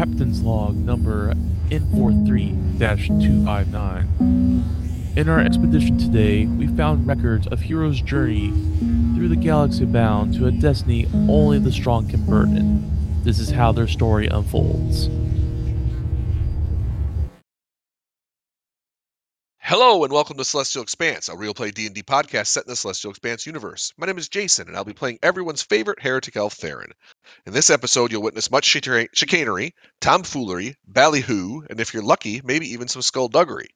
[0.00, 1.34] Captain's Log number
[1.68, 5.12] N43 259.
[5.14, 8.48] In our expedition today, we found records of heroes' journey
[9.14, 12.90] through the galaxy bound to a destiny only the strong can burden.
[13.24, 15.10] This is how their story unfolds.
[19.70, 23.12] Hello and welcome to Celestial Expanse, a real play D&D podcast set in the Celestial
[23.12, 23.92] Expanse universe.
[23.96, 26.90] My name is Jason, and I'll be playing everyone's favorite heretic elf, Theron.
[27.46, 32.88] In this episode, you'll witness much chicanery, tomfoolery, ballyhoo, and if you're lucky, maybe even
[32.88, 33.68] some skullduggery.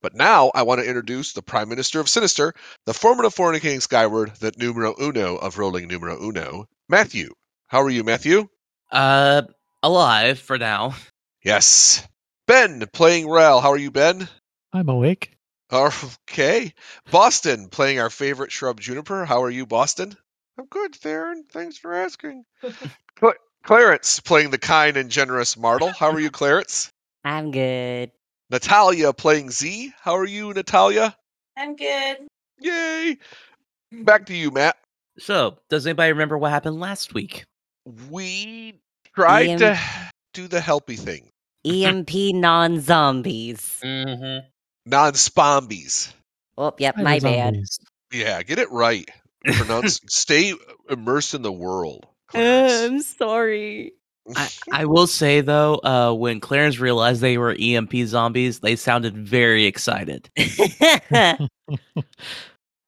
[0.00, 2.54] But now, I want to introduce the Prime Minister of Sinister,
[2.86, 7.34] the foreman of fornicating skyward, the numero uno of rolling numero uno, Matthew.
[7.66, 8.46] How are you, Matthew?
[8.92, 9.42] Uh,
[9.82, 10.94] alive for now.
[11.42, 12.06] Yes.
[12.46, 13.60] Ben, playing Rel.
[13.60, 14.28] How are you, Ben?
[14.74, 15.32] I'm awake.
[15.72, 16.74] Okay.
[17.10, 19.24] Boston, playing our favorite shrub, Juniper.
[19.24, 20.16] How are you, Boston?
[20.58, 21.44] I'm good, Theron.
[21.50, 22.44] Thanks for asking.
[23.18, 25.92] Cl- Clarence, playing the kind and generous Martel.
[25.92, 26.90] How are you, Clarence?
[27.24, 28.10] I'm good.
[28.50, 29.94] Natalia, playing Z.
[30.00, 31.16] How are you, Natalia?
[31.56, 32.18] I'm good.
[32.60, 33.16] Yay.
[33.92, 34.76] Back to you, Matt.
[35.18, 37.44] So, does anybody remember what happened last week?
[38.10, 38.74] We
[39.14, 39.58] tried Ian.
[39.60, 39.78] to
[40.34, 41.28] do the helpy thing.
[41.64, 43.80] EMP non zombies.
[43.84, 44.46] Mm-hmm.
[44.86, 46.12] Non spombies.
[46.58, 47.56] Oh, yep, my bad.
[48.12, 49.08] Yeah, get it right.
[49.44, 50.54] Pronounce stay
[50.90, 52.06] immersed in the world.
[52.34, 52.38] Uh,
[52.84, 53.92] I'm sorry.
[54.36, 59.16] I, I will say though, uh, when Clarence realized they were EMP zombies, they sounded
[59.16, 60.30] very excited.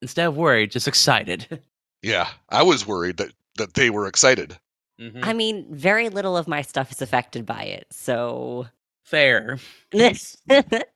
[0.01, 1.61] Instead of worried, just excited.
[2.03, 4.58] Yeah, I was worried that that they were excited.
[5.01, 5.25] Mhm.
[5.25, 8.67] I mean, very little of my stuff is affected by it, so.
[9.05, 9.58] Fair.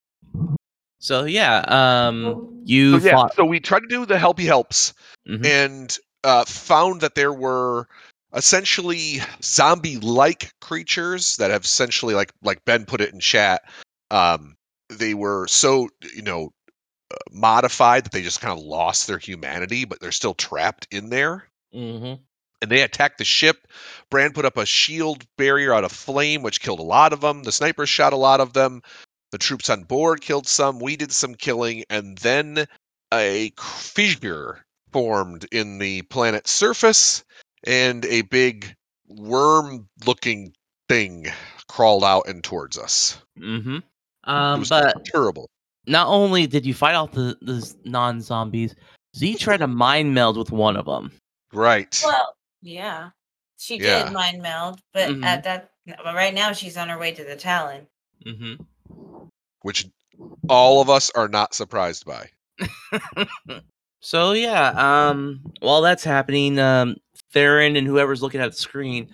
[0.99, 3.35] So yeah, um, you So, yeah, fought.
[3.35, 4.93] so we tried to do the helpy helps
[5.29, 5.47] Mhm.
[5.47, 7.87] and uh, found that there were
[8.35, 13.63] essentially zombie-like creatures that have essentially, like like Ben put it in chat,
[14.11, 14.57] um,
[14.89, 16.51] they were so you know
[17.12, 21.11] uh, modified that they just kind of lost their humanity, but they're still trapped in
[21.11, 21.49] there.
[21.75, 22.19] Mhm.
[22.61, 23.69] and they attacked the ship.
[24.11, 27.45] Brand put up a shield barrier out of flame, which killed a lot of them.
[27.45, 28.83] The snipers shot a lot of them.
[29.31, 30.78] The troops on board killed some.
[30.78, 32.66] We did some killing, and then
[33.12, 37.25] a fissure formed in the planet's surface,
[37.65, 38.75] and a big
[39.06, 40.55] worm-looking
[40.89, 41.27] thing
[41.69, 43.21] crawled out and towards us.
[43.39, 43.77] Mm-hmm.
[43.77, 43.83] it
[44.25, 45.49] Um, was but terrible.
[45.87, 48.75] not only did you fight off the, the non zombies,
[49.16, 51.10] Z tried to mind meld with one of them.
[51.53, 52.00] Right.
[52.05, 53.10] Well, yeah,
[53.59, 54.05] she Yeah.
[54.05, 55.25] did mind meld, but Mhm.
[55.25, 57.87] at that, but right now she's on her way to the Talon.
[58.27, 58.62] Mm-hmm.
[59.63, 59.87] Which
[60.49, 62.29] all of us are not surprised by.
[64.01, 64.71] so yeah,
[65.11, 66.97] um, while that's happening, um,
[67.33, 69.09] Theron and whoever's looking at the screen,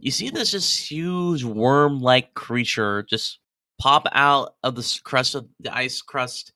[0.00, 3.38] you see this just huge worm-like creature just
[3.78, 6.52] pop out of the crust of the ice crust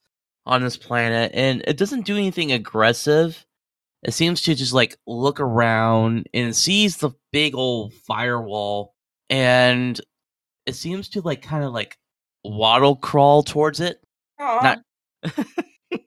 [0.47, 3.45] on this planet, and it doesn't do anything aggressive.
[4.03, 8.95] It seems to just like look around and sees the big old firewall,
[9.29, 10.01] and
[10.67, 11.99] it seems to like kind of like
[12.45, 14.01] waddle crawl towards it.
[14.39, 14.61] Aw.
[14.63, 15.35] Not-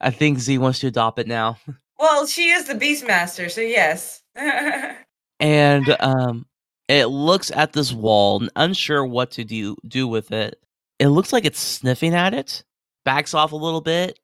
[0.00, 1.58] I think Z wants to adopt it now.
[1.98, 4.22] well, she is the Beastmaster, so yes.
[5.40, 6.46] and um
[6.88, 10.58] it looks at this wall unsure what to do do with it
[10.98, 12.64] it looks like it's sniffing at it
[13.04, 14.18] backs off a little bit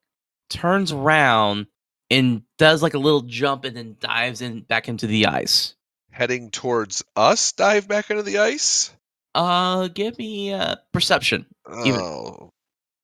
[0.48, 1.66] turns around
[2.10, 5.74] and does like a little jump and then dives in back into the ice
[6.12, 8.92] Heading towards us, dive back into the ice.
[9.34, 11.46] Uh give me uh perception
[11.84, 12.50] Even- Oh,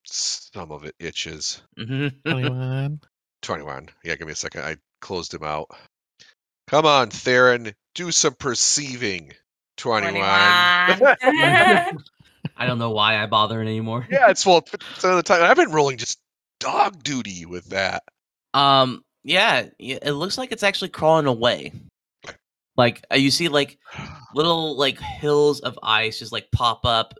[0.04, 1.62] some of it itches.
[1.78, 2.12] Mhm.
[2.24, 3.00] 21.
[3.42, 3.88] 21.
[4.04, 4.62] Yeah, give me a second.
[4.62, 5.68] I closed him out.
[6.68, 7.72] Come on, Theron.
[7.94, 9.32] Do some perceiving.
[9.76, 10.98] 21.
[10.98, 11.98] 21.
[12.56, 15.42] i don't know why i bother anymore yeah, it's well 50% of the time.
[15.42, 16.18] I've been rolling just
[16.60, 18.02] dog duty with that.
[18.54, 21.72] Um, yeah, it looks like it's actually crawling away.
[22.76, 23.78] Like uh, you see, like
[24.34, 27.14] little like hills of ice just like pop up,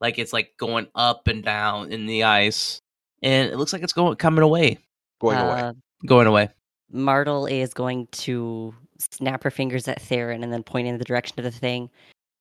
[0.00, 2.80] like it's like going up and down in the ice,
[3.22, 4.78] and it looks like it's going coming away,
[5.20, 5.60] Going away.
[5.60, 5.72] Uh,
[6.06, 6.48] going away.
[6.90, 11.38] Martel is going to snap her fingers at Theron and then point in the direction
[11.38, 11.90] of the thing.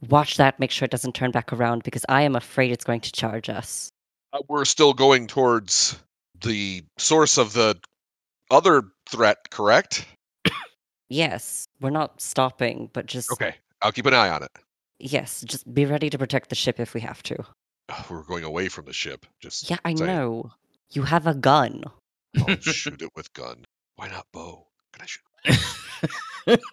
[0.09, 3.01] Watch that, make sure it doesn't turn back around because I am afraid it's going
[3.01, 3.89] to charge us.
[4.31, 5.99] Uh, we're still going towards
[6.41, 7.77] the source of the
[8.51, 10.05] other threat, correct?
[11.09, 13.55] Yes, we're not stopping, but just Okay.
[13.81, 14.51] I'll keep an eye on it.
[14.99, 17.37] yes, just be ready to protect the ship if we have to.
[17.89, 19.25] Ugh, We're going away from the ship.
[19.39, 20.07] Just Yeah, I saying.
[20.07, 20.51] know.
[20.91, 21.83] You have a gun.
[22.47, 23.65] I'll shoot it with gun.
[23.95, 24.65] Why not bow?
[24.93, 26.59] Can I shoot?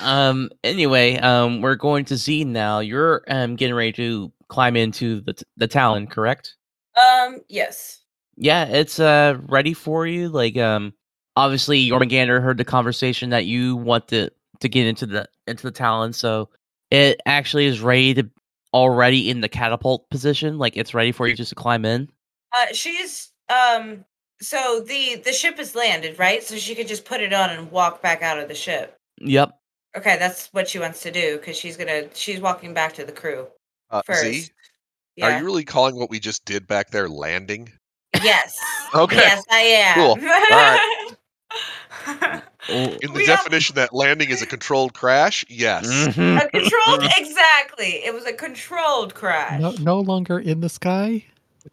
[0.00, 0.50] Um.
[0.64, 2.80] Anyway, um, we're going to Z now.
[2.80, 6.56] You're um getting ready to climb into the t- the Talon, correct?
[7.00, 8.02] Um, yes.
[8.36, 10.28] Yeah, it's uh ready for you.
[10.30, 10.94] Like um,
[11.36, 14.30] obviously Jormungandr heard the conversation that you want to
[14.60, 16.48] to get into the into the Talon, so
[16.90, 18.28] it actually is ready to
[18.72, 20.58] already in the catapult position.
[20.58, 22.08] Like it's ready for you just to climb in.
[22.52, 24.04] Uh, she's um.
[24.40, 26.42] So the the ship is landed, right?
[26.42, 28.98] So she could just put it on and walk back out of the ship.
[29.18, 29.50] Yep.
[29.96, 33.12] Okay, that's what she wants to do because she's gonna she's walking back to the
[33.12, 33.46] crew
[33.90, 34.22] Uh, first.
[34.22, 34.48] Z,
[35.16, 35.26] Yeah.
[35.26, 37.72] are you really calling what we just did back there landing?
[38.22, 38.58] Yes.
[38.94, 39.16] Okay.
[39.16, 39.94] Yes, I am.
[39.96, 40.18] Cool.
[40.20, 41.03] Oh,
[42.68, 45.86] In the We have- definition that landing is a controlled crash, yes.
[45.86, 46.42] mhm.
[46.42, 48.04] a controlled exactly.
[48.04, 49.60] It was a controlled crash.
[49.60, 51.24] No, no longer in the sky.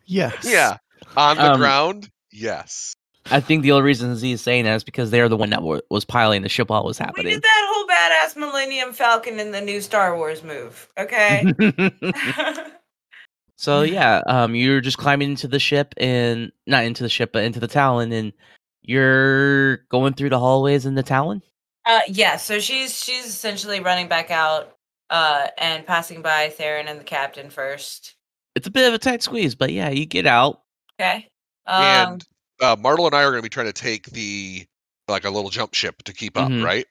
[0.06, 0.34] Yes.
[0.44, 0.78] Yeah.
[1.18, 2.96] On the Um, ground, yes.
[3.30, 5.62] I think the only reason Z is saying that is because they're the one that
[5.62, 7.26] wa- was piloting the ship while it was happening.
[7.26, 7.42] we happening.
[7.42, 10.88] did that whole badass Millennium Falcon in the new Star Wars move.
[10.98, 11.46] Okay.
[13.58, 17.44] so yeah, um, you're just climbing into the ship and not into the ship, but
[17.44, 18.34] into the Talon, and
[18.84, 21.42] you're going through the hallways in the Talon.
[21.86, 22.38] uh, yeah.
[22.38, 24.76] So she's she's essentially running back out
[25.10, 28.16] uh, and passing by Theron and the captain first.
[28.56, 30.62] It's a bit of a tight squeeze, but yeah, you get out.
[31.00, 31.28] Okay.
[31.68, 32.26] Um, and
[32.62, 34.66] uh, Martel and I are going to be trying to take the
[35.08, 36.64] like a little jump ship to keep up, Mhm.
[36.64, 36.86] right?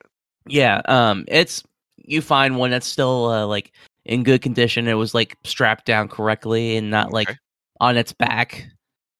[0.46, 1.62] Yeah, um, it's
[1.96, 3.72] you find one that's still uh, like
[4.04, 4.88] in good condition.
[4.88, 7.36] It was like strapped down correctly and not like
[7.81, 8.66] on its back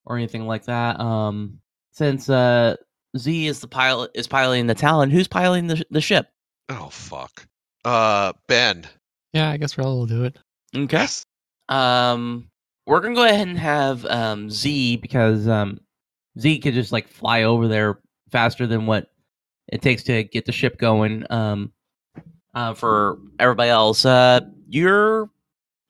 [0.07, 0.99] or anything like that.
[0.99, 1.61] Um,
[1.93, 2.77] since uh
[3.17, 6.29] Z is the pilot is piloting the Talon, who's piloting the the ship?
[6.69, 7.47] Oh fuck.
[7.85, 8.87] Uh, Ben.
[9.33, 10.37] Yeah, I guess Rel will all do it.
[10.77, 10.97] Okay.
[10.99, 11.25] Yes.
[11.69, 12.49] Um,
[12.87, 15.81] we're gonna go ahead and have um Z because um
[16.39, 18.01] Z could just like fly over there
[18.31, 19.11] faster than what
[19.69, 21.25] it takes to get the ship going.
[21.31, 21.73] Um,
[22.55, 25.31] uh, for everybody else, uh, you're,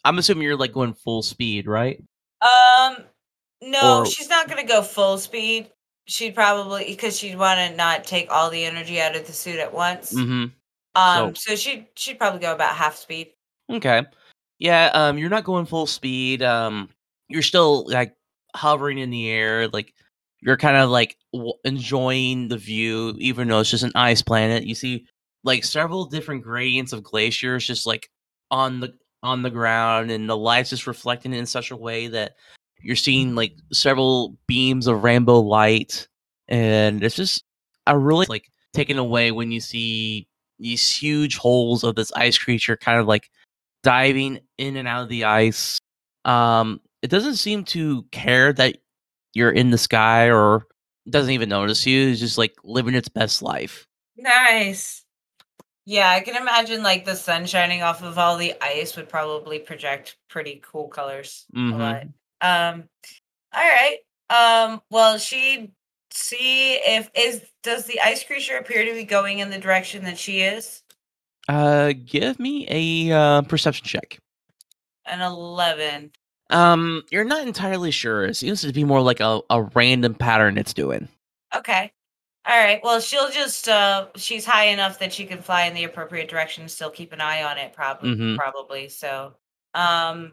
[0.04, 2.02] I'm assuming you're like going full speed, right?
[2.42, 2.96] Um,
[3.62, 5.70] no, Or- she's not gonna go full speed.
[6.06, 9.58] She'd probably because she'd want to not take all the energy out of the suit
[9.58, 10.12] at once.
[10.12, 10.46] Mm-hmm.
[10.96, 13.28] Um, so, she'd she'd probably go about half speed.
[13.70, 14.04] Okay.
[14.58, 16.42] Yeah, um you're not going full speed.
[16.42, 16.88] Um
[17.28, 18.14] you're still like
[18.54, 19.94] hovering in the air like
[20.40, 24.64] you're kind of like w- enjoying the view even though it's just an ice planet.
[24.64, 25.06] You see
[25.44, 28.10] like several different gradients of glaciers just like
[28.50, 28.92] on the
[29.22, 32.32] on the ground and the light's just reflecting in such a way that
[32.82, 36.08] you're seeing like several beams of rainbow light
[36.48, 37.44] and it's just
[37.86, 40.26] a really like taken away when you see
[40.58, 43.30] these huge holes of this ice creature kind of like
[43.82, 45.78] diving in and out of the ice.
[46.24, 48.76] Um, it doesn't seem to care that
[49.32, 50.66] you're in the sky or
[51.08, 52.10] doesn't even notice you.
[52.10, 53.86] It's just like living its best life.
[54.16, 55.04] Nice.
[55.86, 59.58] Yeah, I can imagine like the sun shining off of all the ice would probably
[59.58, 61.46] project pretty cool colors.
[61.56, 61.74] Mhm.
[61.74, 62.02] A lot.
[62.40, 62.84] Um,
[63.52, 63.98] all right.
[64.30, 65.70] Um, well, she
[66.12, 70.18] see if is does the ice creature appear to be going in the direction that
[70.18, 70.82] she is?
[71.48, 74.18] Uh, give me a uh, perception check.
[75.06, 76.10] An eleven.
[76.50, 78.24] Um, you're not entirely sure.
[78.24, 81.08] It seems to be more like a, a random pattern it's doing.
[81.54, 81.92] Okay.
[82.46, 82.80] All right.
[82.82, 86.62] Well, she'll just uh she's high enough that she can fly in the appropriate direction
[86.62, 88.36] and still keep an eye on it probably Mhm.
[88.36, 88.88] probably.
[88.88, 89.34] So,
[89.74, 90.32] um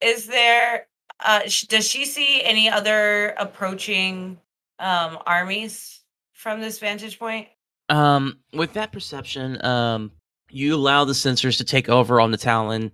[0.00, 0.86] is there
[1.24, 4.38] uh does she see any other approaching
[4.78, 6.00] um armies
[6.32, 7.48] from this vantage point?
[7.88, 10.12] Um, with that perception, um,
[10.50, 12.90] you allow the sensors to take over on the Talon,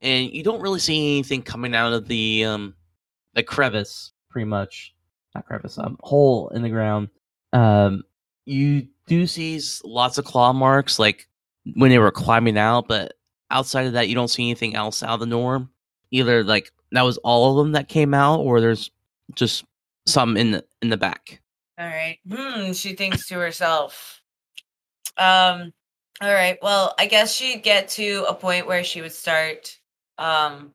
[0.00, 2.74] and you don't really see anything coming out of the um
[3.34, 4.94] the crevice, pretty much.
[5.34, 7.08] Not crevice, um, hole in the ground.
[7.52, 8.02] Um,
[8.46, 11.28] you do see lots of claw marks, like
[11.74, 13.14] when they were climbing out, but
[13.50, 15.70] outside of that, you don't see anything else out of the norm.
[16.10, 18.90] Either like that was all of them that came out, or there's
[19.34, 19.64] just
[20.06, 21.40] some in the in the back.
[21.78, 22.18] All right.
[22.28, 24.20] Hmm, she thinks to herself.
[25.16, 25.72] Um
[26.22, 26.58] all right.
[26.60, 29.78] Well, I guess she'd get to a point where she would start
[30.18, 30.74] um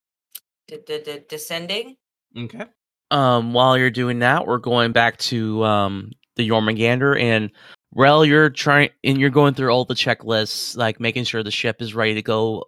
[0.67, 1.97] d- d- d- descending.
[2.37, 2.65] Okay.
[3.11, 7.51] Um, while you're doing that, we're going back to um the Jormungandr and
[7.93, 11.81] Rel, you're trying and you're going through all the checklists, like making sure the ship
[11.81, 12.65] is ready to go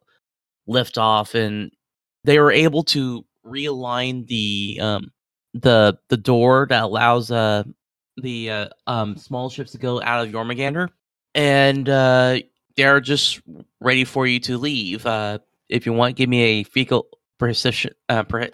[0.67, 1.71] lift off, and
[2.23, 5.11] they were able to realign the um
[5.53, 7.63] the the door that allows uh
[8.17, 10.89] the uh, um small ships to go out of Jormungandr,
[11.35, 12.39] and uh
[12.75, 13.41] they're just
[13.81, 15.05] ready for you to leave.
[15.05, 15.39] Uh,
[15.69, 17.07] if you want, give me a vehicle
[17.39, 18.49] precision uh, pro-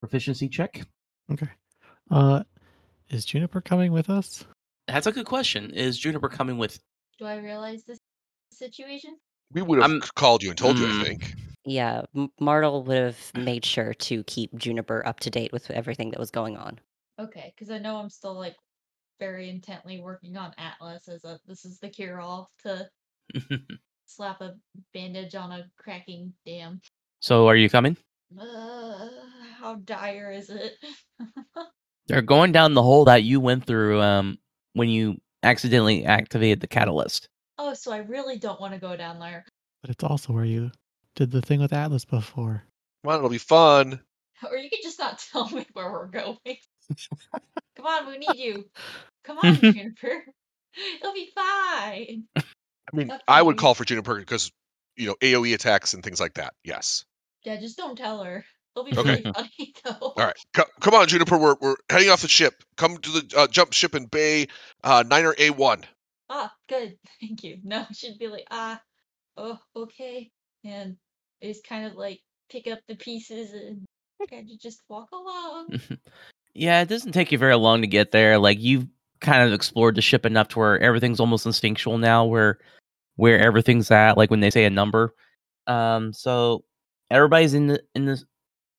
[0.00, 0.82] proficiency check.
[1.32, 1.46] Okay.
[2.10, 2.42] Uh,
[3.10, 4.44] is Juniper coming with us?
[4.88, 5.70] That's a good question.
[5.70, 6.80] Is Juniper coming with?
[7.20, 7.98] Do I realize this
[8.52, 9.16] situation?
[9.52, 11.02] We would have I'm- called you and told you, I Mm.
[11.04, 11.34] think.
[11.68, 16.10] Yeah, M- Martel would have made sure to keep Juniper up to date with everything
[16.10, 16.78] that was going on.
[17.20, 18.56] Okay, because I know I'm still like
[19.20, 22.88] very intently working on Atlas as a this is the cure all to
[24.06, 24.54] slap a
[24.94, 26.80] bandage on a cracking dam.
[27.20, 27.96] so, are you coming?
[28.40, 29.08] Uh,
[29.60, 30.72] how dire is it?
[32.08, 34.38] They're going down the hole that you went through um,
[34.72, 37.28] when you accidentally activated the catalyst.
[37.58, 39.44] oh, so I really don't want to go down there.
[39.82, 40.70] But it's also where you
[41.18, 42.62] did the thing with Atlas before.
[43.02, 44.00] Come on, it'll be fun.
[44.48, 46.36] Or you could just not tell me where we're going.
[47.76, 48.64] Come on, we need you.
[49.24, 50.24] Come on, Juniper.
[51.00, 52.24] It'll be fine.
[52.36, 52.42] I
[52.96, 54.52] mean, That's I would call for Juniper because
[54.96, 56.54] you know AOE attacks and things like that.
[56.62, 57.04] Yes.
[57.44, 58.44] Yeah, just don't tell her.
[58.76, 59.22] It'll be Okay.
[59.22, 59.96] really funny though.
[60.00, 61.36] All right, Co- come on, Juniper.
[61.36, 62.62] We're we're heading off the ship.
[62.76, 64.46] Come to the uh, jump ship in Bay
[64.84, 65.82] uh, Niner A one.
[66.30, 66.96] Ah, good.
[67.20, 67.58] Thank you.
[67.64, 68.80] No, she'd be like, ah,
[69.36, 70.30] oh, okay.
[70.64, 70.96] And
[71.42, 73.84] I just kind of like pick up the pieces and
[74.30, 75.80] kind of just walk along.
[76.54, 78.38] yeah, it doesn't take you very long to get there.
[78.38, 78.86] Like you've
[79.20, 82.58] kind of explored the ship enough to where everything's almost instinctual now, where
[83.16, 84.16] where everything's at.
[84.16, 85.14] Like when they say a number.
[85.66, 86.64] Um, so
[87.10, 88.22] everybody's in the in the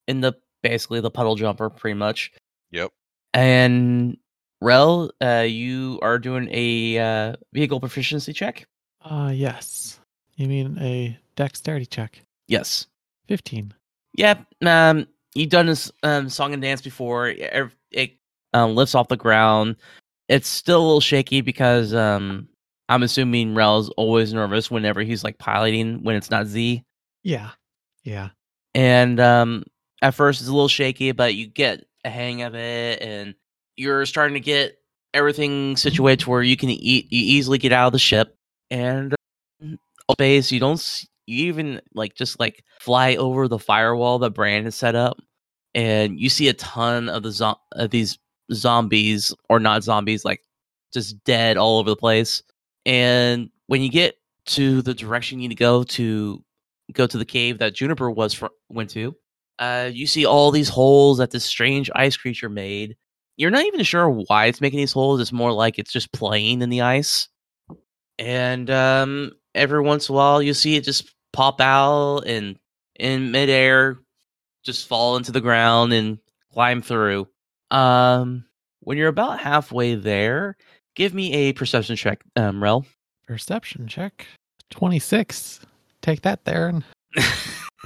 [0.06, 2.32] in the basically the puddle jumper, pretty much.
[2.70, 2.90] Yep.
[3.32, 4.16] And
[4.60, 8.66] Rel, uh, you are doing a uh, vehicle proficiency check.
[9.02, 10.00] Uh, yes.
[10.36, 12.22] You mean a dexterity check?
[12.50, 12.86] Yes.
[13.28, 13.72] 15.
[14.14, 14.34] Yeah,
[14.66, 17.28] um, you've done this um, song and dance before.
[17.28, 18.16] It, it
[18.52, 19.76] um, lifts off the ground.
[20.28, 22.48] It's still a little shaky because um,
[22.88, 26.84] I'm assuming Rel's always nervous whenever he's like piloting when it's not Z.
[27.22, 27.50] Yeah.
[28.02, 28.30] Yeah.
[28.74, 29.64] And um,
[30.02, 33.34] at first it's a little shaky, but you get a hang of it, and
[33.76, 34.78] you're starting to get
[35.14, 37.12] everything situated to where you can eat.
[37.12, 38.36] You easily get out of the ship,
[38.70, 39.14] and
[39.62, 40.50] uh, space.
[40.52, 41.04] You don't.
[41.30, 45.18] You even like just like fly over the firewall that Brand has set up,
[45.74, 48.18] and you see a ton of the zo- of these
[48.52, 50.42] zombies or not zombies, like
[50.92, 52.42] just dead all over the place.
[52.84, 56.42] And when you get to the direction you need to go to
[56.92, 59.14] go to the cave that Juniper was fr- went to,
[59.60, 62.96] uh, you see all these holes that this strange ice creature made.
[63.36, 65.20] You're not even sure why it's making these holes.
[65.20, 67.28] It's more like it's just playing in the ice.
[68.18, 72.58] And um, every once in a while, you see it just pop out and
[72.98, 73.98] in midair,
[74.62, 76.18] just fall into the ground and
[76.52, 77.28] climb through.
[77.70, 78.44] Um,
[78.80, 80.56] when you're about halfway there,
[80.94, 82.84] give me a perception check, um, Rel.
[83.26, 84.26] Perception check.
[84.70, 85.60] 26.
[86.02, 86.84] Take that, Theron.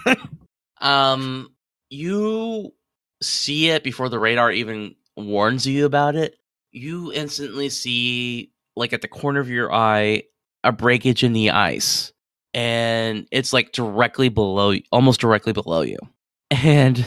[0.80, 1.52] um,
[1.90, 2.72] you
[3.22, 6.36] see it before the radar even warns you about it.
[6.72, 10.24] You instantly see, like at the corner of your eye,
[10.62, 12.12] a breakage in the ice,
[12.54, 15.98] and it's like directly below, almost directly below you,
[16.50, 17.04] and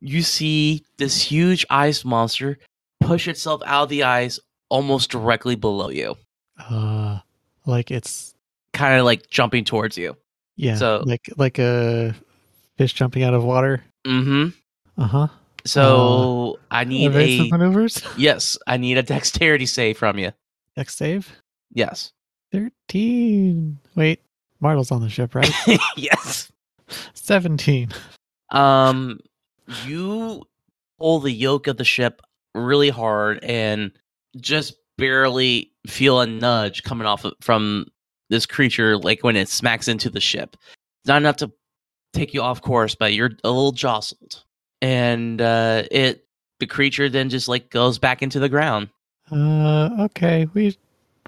[0.00, 2.56] you see this huge ice monster
[3.00, 4.38] push itself out of the ice
[4.70, 6.16] almost directly below you,
[6.58, 7.18] Uh,
[7.66, 8.34] like it's
[8.72, 10.16] kind of like jumping towards you.
[10.56, 12.14] yeah, So- like like a
[12.76, 13.82] fish jumping out of water.
[14.06, 14.48] Mm-hmm.
[15.02, 15.28] Uh huh.
[15.66, 18.02] So I need a maneuvers.
[18.16, 18.56] yes.
[18.66, 20.32] I need a dexterity save from you.
[20.76, 21.30] Dex save.
[21.72, 22.12] Yes.
[22.52, 23.78] Thirteen.
[23.94, 24.20] Wait,
[24.60, 25.50] Martel's on the ship, right?
[25.96, 26.50] yes.
[27.14, 27.90] Seventeen.
[28.50, 29.20] Um,
[29.84, 30.42] you
[30.98, 32.22] pull the yoke of the ship
[32.54, 33.92] really hard and
[34.36, 37.86] just barely feel a nudge coming off of, from
[38.30, 40.56] this creature, like when it smacks into the ship.
[41.06, 41.52] Not enough to
[42.12, 44.44] take you off course, but you're a little jostled,
[44.82, 46.24] and uh, it
[46.60, 48.88] the creature then just like goes back into the ground.
[49.30, 50.48] Uh, okay.
[50.54, 50.76] We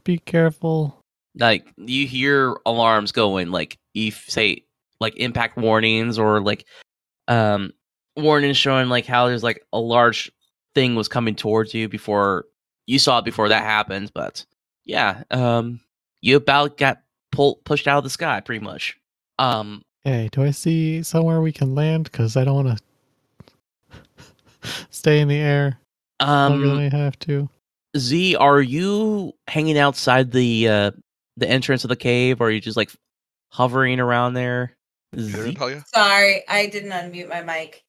[0.04, 0.99] be careful.
[1.40, 4.62] Like you hear alarms going like if say
[5.00, 6.66] like impact warnings or like
[7.28, 7.72] um
[8.16, 10.30] warnings showing like how there's like a large
[10.74, 12.44] thing was coming towards you before
[12.86, 14.44] you saw it before that happened but
[14.84, 15.80] yeah um
[16.20, 17.00] you about got
[17.32, 18.96] pulled pushed out of the sky pretty much
[19.38, 22.04] um Hey, do I see somewhere we can land?
[22.04, 22.78] Because I don't want
[23.90, 23.98] to
[24.90, 25.78] stay in the air
[26.20, 27.48] um I have to.
[27.96, 30.90] z are you hanging outside the uh
[31.40, 32.90] the entrance of the cave or are you just like
[33.50, 34.76] hovering around there
[35.12, 35.82] Did tell you?
[35.86, 37.84] Sorry, I didn't unmute my mic.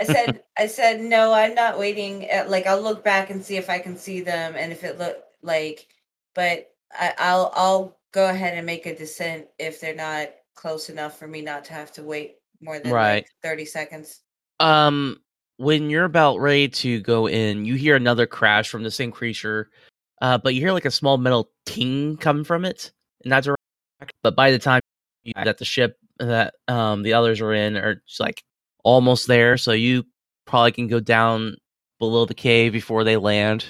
[0.00, 2.28] I said, I said, no, I'm not waiting.
[2.30, 4.98] At, like, I'll look back and see if I can see them, and if it
[4.98, 5.86] look like,
[6.34, 11.18] but I, I'll, I'll go ahead and make a descent if they're not close enough
[11.18, 13.16] for me not to have to wait more than Right.
[13.16, 14.20] like thirty seconds.
[14.60, 15.20] Um,
[15.56, 19.70] when you're about ready to go in, you hear another crash from the same creature,
[20.22, 23.58] uh, but you hear like a small metal ting come from it in that direction.
[24.22, 24.80] But by the time
[25.44, 28.42] that the ship that um the others are in are just like
[28.84, 30.04] almost there, so you
[30.46, 31.56] probably can go down
[31.98, 33.66] below the cave before they land.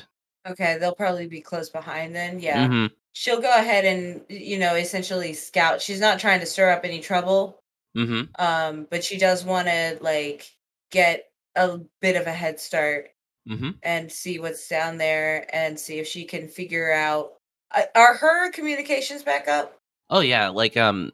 [0.47, 2.39] Okay, they'll probably be close behind then.
[2.41, 2.69] Yeah.
[2.69, 5.83] hmm She'll go ahead and, you know, essentially scout.
[5.83, 7.61] She's not trying to stir up any trouble.
[7.95, 10.51] hmm Um, but she does want to like
[10.91, 13.11] get a bit of a head start
[13.47, 17.35] hmm and see what's down there and see if she can figure out
[17.75, 19.79] uh, are her communications back up?
[20.11, 21.11] Oh yeah, like um,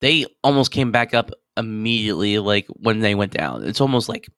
[0.00, 2.38] they almost came back up immediately.
[2.38, 4.28] Like when they went down, it's almost like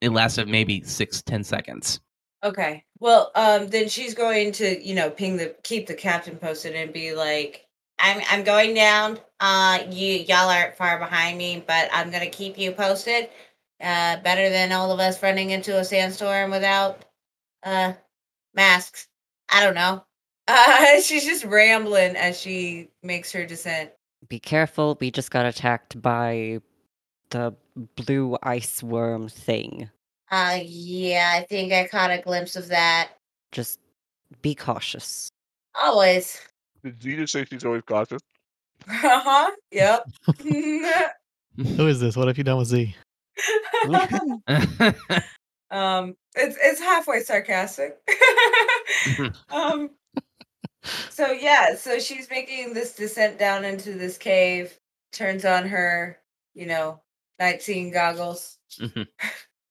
[0.00, 2.00] it lasted maybe six ten seconds.
[2.42, 2.84] Okay.
[3.00, 6.92] Well, um, then she's going to, you know, ping the keep the captain posted and
[6.92, 7.66] be like,
[7.98, 9.18] "I'm I'm going down.
[9.40, 13.28] Uh, you y'all aren't far behind me, but I'm gonna keep you posted.
[13.80, 17.04] Uh, better than all of us running into a sandstorm without
[17.62, 17.92] uh
[18.54, 19.06] masks.
[19.48, 20.04] I don't know.
[20.48, 23.90] Uh, she's just rambling as she makes her descent.
[24.28, 26.58] Be careful, we just got attacked by
[27.30, 27.54] the
[27.94, 29.88] blue ice worm thing.
[30.28, 33.10] Uh, yeah, I think I caught a glimpse of that.
[33.52, 33.78] Just
[34.42, 35.28] be cautious.
[35.80, 36.40] Always.
[36.82, 38.22] Did you just say she's always cautious?
[38.88, 39.50] Uh huh.
[39.70, 40.08] Yep.
[41.76, 42.16] Who is this?
[42.16, 42.96] What have you done with Z?
[45.70, 47.96] Um, it's it's halfway sarcastic.
[49.50, 49.90] um,
[51.10, 54.76] so yeah, so she's making this descent down into this cave.
[55.12, 56.18] Turns on her,
[56.54, 57.00] you know,
[57.38, 58.58] night seeing goggles.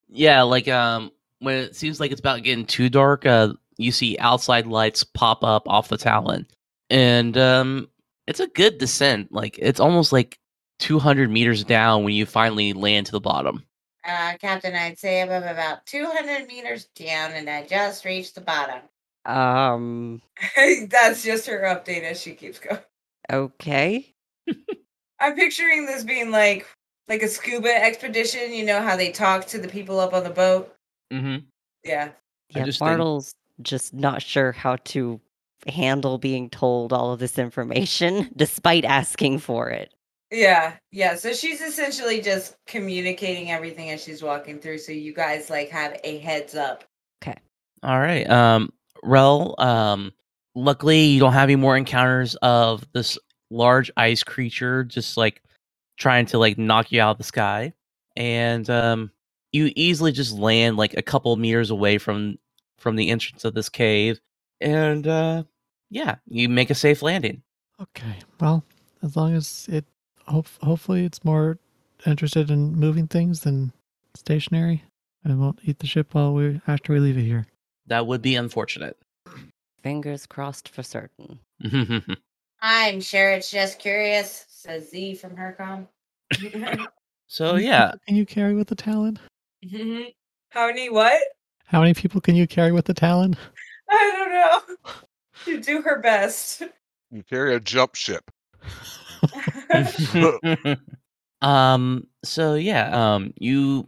[0.07, 4.17] yeah, like um, when it seems like it's about getting too dark, uh, you see
[4.19, 6.47] outside lights pop up off the Talon,
[6.89, 7.89] and um,
[8.27, 9.31] it's a good descent.
[9.31, 10.39] Like it's almost like
[10.79, 13.63] two hundred meters down when you finally land to the bottom.
[14.07, 18.79] Uh, Captain, I'd say I'm about 200 meters down, and I just reached the bottom.
[19.25, 20.21] Um,
[20.89, 22.79] That's just her update as she keeps going.
[23.31, 24.13] okay.
[25.19, 26.65] I'm picturing this being like
[27.09, 28.53] like a scuba expedition.
[28.53, 30.73] You know how they talk to the people up on the boat.
[31.11, 31.45] Mm-hmm.
[31.83, 32.09] Yeah.
[32.55, 35.19] Yeah, just think- Martel's just not sure how to
[35.67, 39.93] handle being told all of this information despite asking for it.
[40.31, 41.15] Yeah, yeah.
[41.15, 45.99] So she's essentially just communicating everything as she's walking through, so you guys like have
[46.03, 46.83] a heads up.
[47.23, 47.37] Okay.
[47.83, 48.29] All right.
[48.29, 48.71] Um,
[49.03, 50.11] Rel, um,
[50.55, 53.17] luckily you don't have any more encounters of this
[53.49, 55.41] large ice creature just like
[55.97, 57.73] trying to like knock you out of the sky.
[58.15, 59.11] And um,
[59.51, 62.37] you easily just land like a couple meters away from
[62.77, 64.19] from the entrance of this cave.
[64.61, 65.43] And uh,
[65.89, 67.41] yeah, you make a safe landing.
[67.81, 68.15] Okay.
[68.39, 68.63] Well,
[69.01, 69.85] as long as it,
[70.29, 71.57] hope, hopefully, it's more
[72.05, 73.73] interested in moving things than
[74.15, 74.83] stationary,
[75.23, 77.47] and won't eat the ship while we after we leave it here.
[77.87, 78.97] That would be unfortunate.
[79.83, 81.39] Fingers crossed for certain.
[82.61, 85.87] I'm sure it's just curious, says Z from her com.
[87.27, 89.19] so yeah, Can you carry with the Talon?
[90.51, 91.21] How many what?
[91.65, 93.35] How many people can you carry with the Talon?
[93.89, 94.75] I don't know.
[95.45, 96.63] You do her best.
[97.11, 98.29] You carry a jump ship.
[101.41, 103.87] um so yeah um you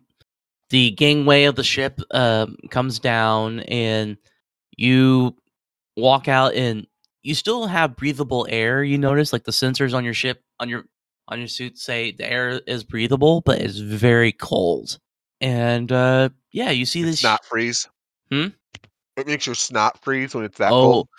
[0.69, 4.17] the gangway of the ship um comes down and
[4.77, 5.35] you
[5.97, 6.87] walk out and
[7.23, 10.85] you still have breathable air you notice like the sensors on your ship on your
[11.27, 14.97] on your suit say the air is breathable but it's very cold
[15.41, 17.87] and uh yeah you see this Snot freeze.
[18.31, 18.47] Hmm?
[19.17, 21.09] It makes your snot freeze when it's that oh cold.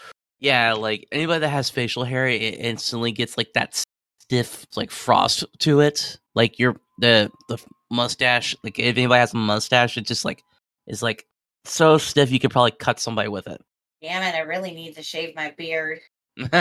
[0.41, 3.83] yeah like anybody that has facial hair it instantly gets like that
[4.23, 7.59] stiff like frost to it like your the the
[7.91, 10.43] mustache like if anybody has a mustache it just like
[10.87, 11.27] is like
[11.65, 13.61] so stiff you could probably cut somebody with it
[14.01, 16.01] Damn it, I really need to shave my beard.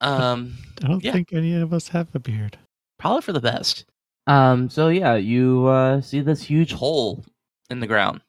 [0.00, 1.12] um I don't Yeah.
[1.12, 2.58] think any of us have a beard.
[2.98, 3.84] probably for the best
[4.26, 7.24] um so yeah you uh see this huge hole
[7.70, 8.20] in the ground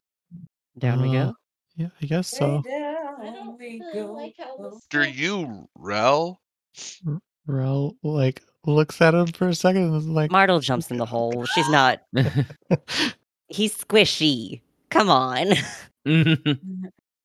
[0.78, 1.34] Down we Uh, go.
[1.76, 2.63] Yeah, I guess so.
[2.67, 4.13] I down don't we uh, go.
[4.13, 6.39] like how this After you, Rel.
[7.46, 11.06] Rel like looks at him for a second and is like, Martel jumps in the
[11.06, 11.46] hole.
[11.46, 12.02] She's not.
[13.48, 14.62] He's squishy.
[14.90, 15.48] Come on.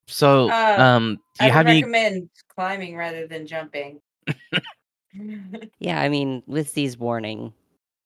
[0.06, 4.00] so Uh, um do I you would have any recommend climbing rather than jumping.
[5.80, 7.52] yeah, I mean, with these warning,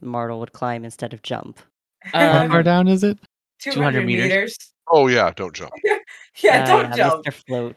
[0.03, 1.61] Martel would climb instead of jump.
[2.01, 3.19] how Um, far down is it?
[3.61, 4.25] 200 meters.
[4.25, 4.59] meters.
[4.89, 5.73] Oh yeah, don't jump.
[6.43, 7.25] Yeah, Uh, don't jump.
[7.27, 7.33] Mr.
[7.47, 7.77] Float.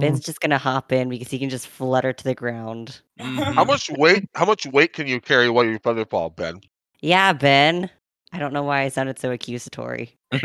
[0.00, 3.00] Mm, Ben's just gonna hop in because he can just flutter to the ground.
[3.20, 3.54] Mhm.
[3.54, 4.28] How much weight?
[4.34, 6.60] How much weight can you carry while you feather fall, Ben?
[7.02, 7.90] Yeah, Ben.
[8.32, 10.16] I don't know why I sounded so accusatory.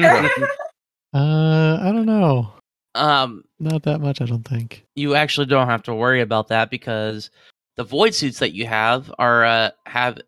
[1.13, 2.51] Uh, I don't know.
[2.95, 4.85] um Not that much, I don't think.
[4.95, 7.29] you actually don't have to worry about that because
[7.77, 10.19] the void suits that you have are uh, have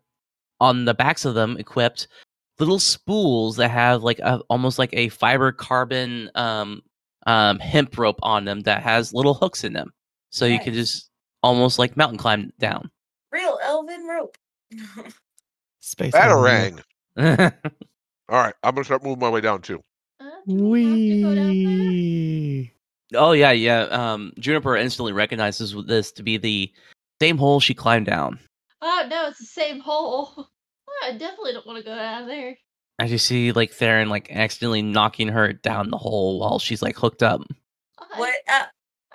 [0.60, 2.08] on the backs of them equipped
[2.58, 6.80] little spools that have like a, almost like a fiber carbon um,
[7.26, 9.92] um, hemp rope on them that has little hooks in them,
[10.30, 11.10] so you can just
[11.42, 12.90] almost like mountain climb down.
[13.32, 14.36] Real elven rope.
[15.80, 16.14] Space.
[16.14, 16.82] Islander.
[17.16, 17.52] Batarang.
[18.30, 19.82] All right, I'm gonna start moving my way down too.
[20.20, 21.78] Uh, we have to go down there?
[21.78, 22.72] Wee.
[23.14, 23.82] oh yeah, yeah.
[23.84, 26.70] Um, Juniper instantly recognizes this to be the
[27.20, 28.38] same hole she climbed down.
[28.82, 30.30] Oh no, it's the same hole.
[31.04, 32.56] I definitely don't want to go down there.
[33.00, 36.96] As you see, like Theron, like accidentally knocking her down the hole while she's like
[36.96, 37.42] hooked up.
[37.98, 38.34] I, What?
[38.48, 38.64] Uh,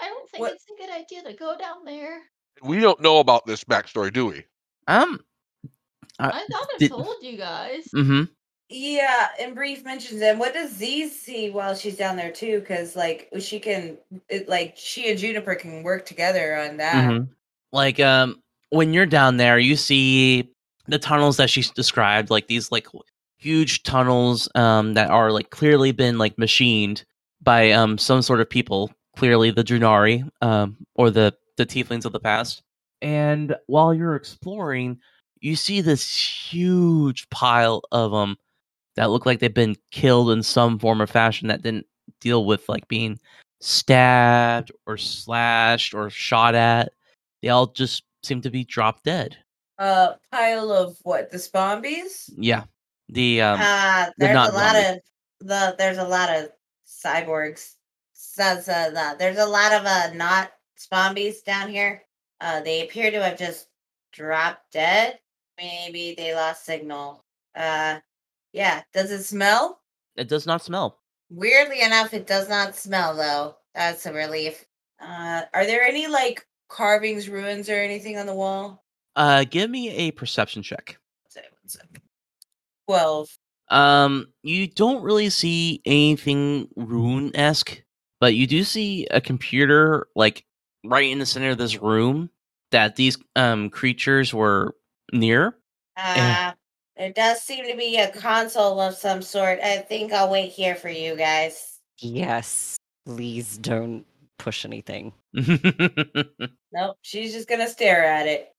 [0.02, 2.22] I don't think what- it's a good idea to go down there.
[2.62, 4.46] We don't know about this backstory, do we?
[4.88, 5.20] Um.
[6.20, 7.88] Uh, I thought I did- told you guys.
[7.94, 8.24] mm-hmm.
[8.70, 10.38] yeah, and Brief mentions it.
[10.38, 12.60] What does Z see while she's down there too?
[12.62, 13.98] Because like she can,
[14.30, 17.10] it, like she and Juniper can work together on that.
[17.10, 17.28] Mhm.
[17.74, 20.50] Like um when you're down there, you see
[20.88, 22.88] the tunnels that she's described, like these like
[23.44, 27.04] huge tunnels um that are like clearly been like machined
[27.42, 32.14] by um some sort of people, clearly the Drunari, um or the the tieflings of
[32.14, 32.64] the past.
[33.02, 35.00] And while you're exploring,
[35.40, 38.38] you see this huge pile of them
[38.96, 41.86] that look like they've been killed in some form or fashion that didn't
[42.22, 43.20] deal with like being
[43.60, 46.94] stabbed or slashed or shot at
[47.44, 49.38] they all just seem to be drop dead.
[49.78, 51.30] Uh, pile of what?
[51.30, 52.32] The Spombies?
[52.38, 52.64] Yeah.
[53.10, 55.00] The um Uh, the there's a lot of
[55.42, 56.50] the there's a lot of
[56.86, 57.74] cyborgs.
[58.14, 62.04] So, so the, there's a lot of uh not zombies down here.
[62.42, 63.68] Uh, they appear to have just
[64.12, 65.20] dropped dead.
[65.58, 67.24] Maybe they lost signal.
[67.56, 68.00] Uh,
[68.54, 68.82] yeah.
[68.94, 69.80] Does it smell?
[70.16, 71.00] it does not smell.
[71.30, 73.56] Weirdly enough, it does not smell though.
[73.74, 74.66] That's a relief.
[75.00, 78.84] Uh, are there any like carvings, ruins, or anything on the wall?
[79.16, 80.98] Uh give me a perception check.
[81.30, 82.02] Say one second.
[82.88, 83.30] Twelve.
[83.70, 87.82] Um you don't really see anything rune-esque,
[88.20, 90.46] but you do see a computer like
[90.86, 92.30] right in the center of this room
[92.72, 94.76] that these um creatures were
[95.12, 95.56] near.
[95.96, 96.54] Uh,
[96.98, 99.60] there does seem to be a console of some sort.
[99.60, 101.80] I think I'll wait here for you guys.
[102.00, 102.78] Yes.
[103.06, 104.06] Please don't
[104.38, 105.14] push anything.
[106.76, 106.98] Nope.
[107.04, 108.50] She's just gonna stare at it.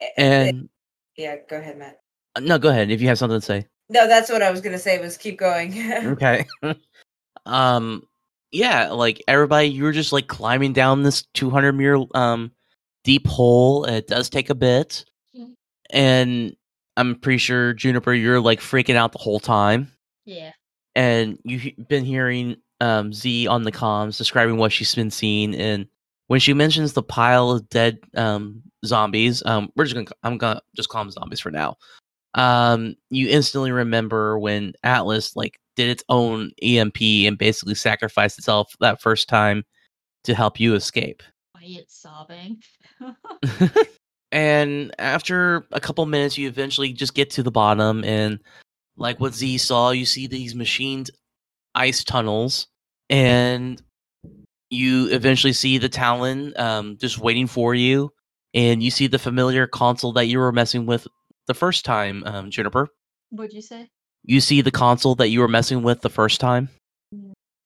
[0.00, 0.68] Eh, eh, and
[1.16, 1.98] yeah, go ahead, Matt.
[2.40, 3.66] No, go ahead if you have something to say.
[3.88, 4.98] No, that's what I was gonna say.
[5.00, 5.74] Was keep going.
[5.92, 6.44] Okay.
[7.46, 8.02] um
[8.52, 12.50] yeah, like everybody you were just like climbing down this 200 meter um
[13.04, 13.84] deep hole.
[13.84, 15.04] It does take a bit.
[15.36, 15.52] Mhm.
[15.90, 16.56] And
[16.96, 19.92] I'm pretty sure Juniper you're like freaking out the whole time
[20.24, 20.52] Yeah.
[20.94, 25.86] and you've been hearing um Z on the comms describing what she's been seeing and
[26.28, 30.38] when she mentions the pile of dead um zombies, um we're just going to I'm
[30.38, 31.76] going to just call them zombies for now
[32.36, 38.74] um you instantly remember when atlas like did its own emp and basically sacrificed itself
[38.80, 39.64] that first time
[40.24, 41.22] to help you escape
[41.54, 42.62] Quiet sobbing.
[44.32, 48.40] and after a couple minutes you eventually just get to the bottom and
[48.96, 51.10] like what z saw you see these machined
[51.74, 52.68] ice tunnels
[53.08, 53.82] and
[54.70, 58.10] you eventually see the talon um, just waiting for you
[58.54, 61.06] and you see the familiar console that you were messing with
[61.46, 62.88] the first time um, juniper
[63.30, 63.90] What'd you say?
[64.24, 66.68] you see the console that you were messing with the first time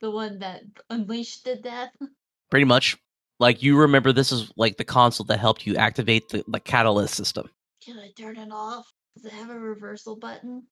[0.00, 1.92] The one that unleashed the death?
[2.50, 2.96] pretty much
[3.38, 7.14] like you remember this is like the console that helped you activate the, the catalyst
[7.14, 7.48] system
[7.84, 8.92] Can I turn it off?
[9.16, 10.64] Does it have a reversal button?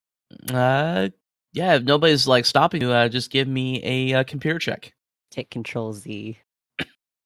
[0.53, 1.09] uh
[1.55, 4.93] yeah if nobody's like stopping you uh, just give me a uh, computer check
[5.35, 6.39] Hit Control Z.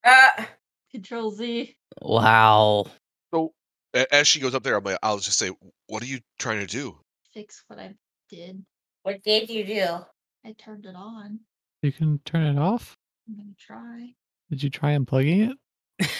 [0.04, 0.44] uh,
[0.92, 1.76] Control Z.
[2.00, 2.86] wow
[3.34, 3.50] So a-
[3.94, 5.50] as she goes up there, I'm like, I'll just say,
[5.86, 6.98] "What are you trying to do?"
[7.32, 7.94] Fix what I
[8.28, 8.64] did.
[9.02, 9.98] What did you do?
[10.44, 11.40] I turned it on.
[11.82, 12.96] You can turn it off.
[13.28, 14.14] I'm gonna try.
[14.50, 15.56] Did you try unplugging
[15.98, 16.10] it?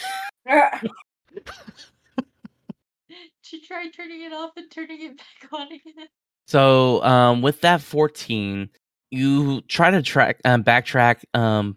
[3.47, 6.09] To try turning it off and turning it back on again.
[6.47, 8.71] So um, with that 14,
[9.11, 11.77] you try to track um, backtrack um,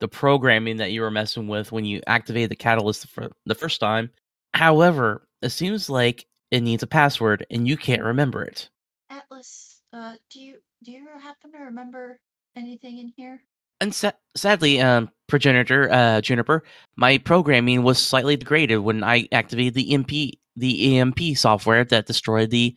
[0.00, 3.80] the programming that you were messing with when you activated the catalyst for the first
[3.80, 4.10] time.
[4.54, 8.68] However, it seems like it needs a password and you can't remember it.
[9.10, 12.18] Atlas, uh, do you do you happen to remember
[12.56, 13.42] anything in here?
[13.80, 16.64] And sa- sadly, um, progenitor uh, Juniper,
[16.96, 22.50] my programming was slightly degraded when I activated the EMP the EMP software that destroyed
[22.50, 22.76] the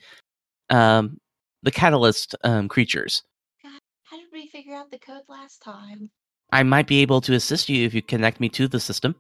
[0.70, 1.18] um,
[1.64, 3.24] the catalyst um, creatures.
[3.64, 6.10] God, how did we figure out the code last time?
[6.52, 9.16] I might be able to assist you if you connect me to the system.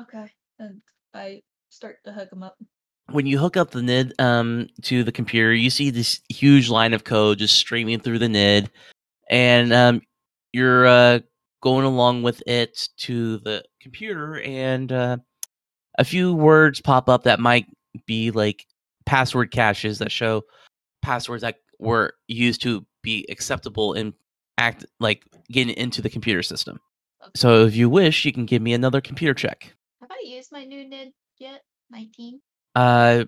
[0.00, 0.30] Okay.
[0.58, 0.80] And
[1.12, 1.42] I
[1.76, 2.56] start to hook them up.
[3.10, 6.94] when you hook up the NID um, to the computer, you see this huge line
[6.94, 8.70] of code just streaming through the NID,
[9.30, 10.00] and um,
[10.52, 11.20] you're uh,
[11.62, 15.18] going along with it to the computer, and uh,
[15.98, 17.66] a few words pop up that might
[18.06, 18.64] be like
[19.04, 20.42] password caches that show
[21.02, 24.12] passwords that were used to be acceptable in
[24.58, 26.80] act like getting into the computer system.
[27.22, 27.30] Okay.
[27.36, 29.74] So if you wish, you can give me another computer check.
[30.00, 31.62] Have I used my new NID yet?
[31.90, 32.40] 19?
[32.74, 33.24] Uh,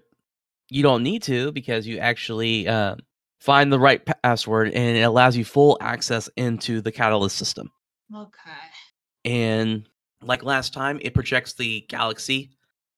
[0.70, 2.96] you don't need to because you actually uh,
[3.40, 7.70] find the right password and it allows you full access into the Catalyst system.
[8.14, 8.50] Okay.
[9.24, 9.88] And
[10.22, 12.50] like last time, it projects the galaxy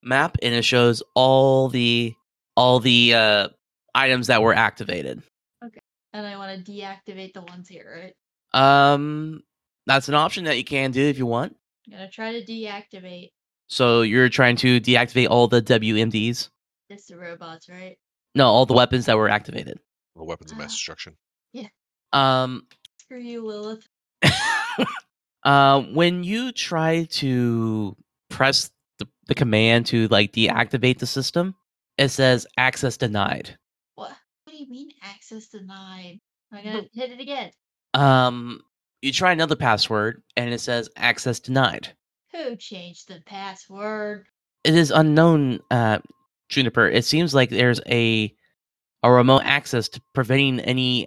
[0.02, 2.14] map and it shows all the
[2.56, 3.48] all the uh,
[3.94, 5.22] items that were activated.
[5.64, 5.80] Okay.
[6.12, 8.14] And I want to deactivate the ones here,
[8.54, 8.92] right?
[8.92, 9.42] Um,
[9.86, 11.56] that's an option that you can do if you want.
[11.86, 13.30] I'm gonna try to deactivate
[13.70, 16.48] So you're trying to deactivate all the WMDs.
[16.88, 17.96] this the robots, right?
[18.34, 19.78] No, all the weapons that were activated.
[20.16, 20.74] The weapons of mass Ah.
[20.74, 21.16] destruction.
[22.12, 22.66] Um,
[23.00, 23.86] Screw you, Lilith.
[25.44, 27.96] uh, when you try to
[28.28, 31.54] press the, the command to like deactivate the system,
[31.98, 33.56] it says access denied.
[33.94, 34.10] What?
[34.44, 36.18] What do you mean access denied?
[36.52, 37.52] I'm gonna hit it again.
[37.94, 38.62] Um,
[39.02, 41.94] you try another password and it says access denied.
[42.32, 44.26] Who changed the password?
[44.64, 45.98] It is unknown, uh,
[46.48, 46.88] Juniper.
[46.88, 48.34] It seems like there's a
[49.02, 51.06] a remote access to preventing any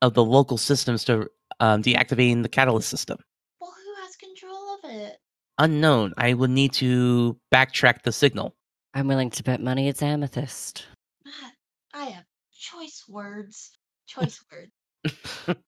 [0.00, 1.28] of the local systems to
[1.60, 3.18] um, deactivating the catalyst system.
[3.60, 5.18] Well, who has control of it?
[5.58, 6.14] Unknown.
[6.16, 8.54] I would need to backtrack the signal.
[8.94, 10.86] I'm willing to bet money it's Amethyst.
[11.24, 11.52] Matt,
[11.92, 12.24] I have
[12.58, 13.70] choice words.
[14.06, 14.42] Choice
[15.46, 15.58] words.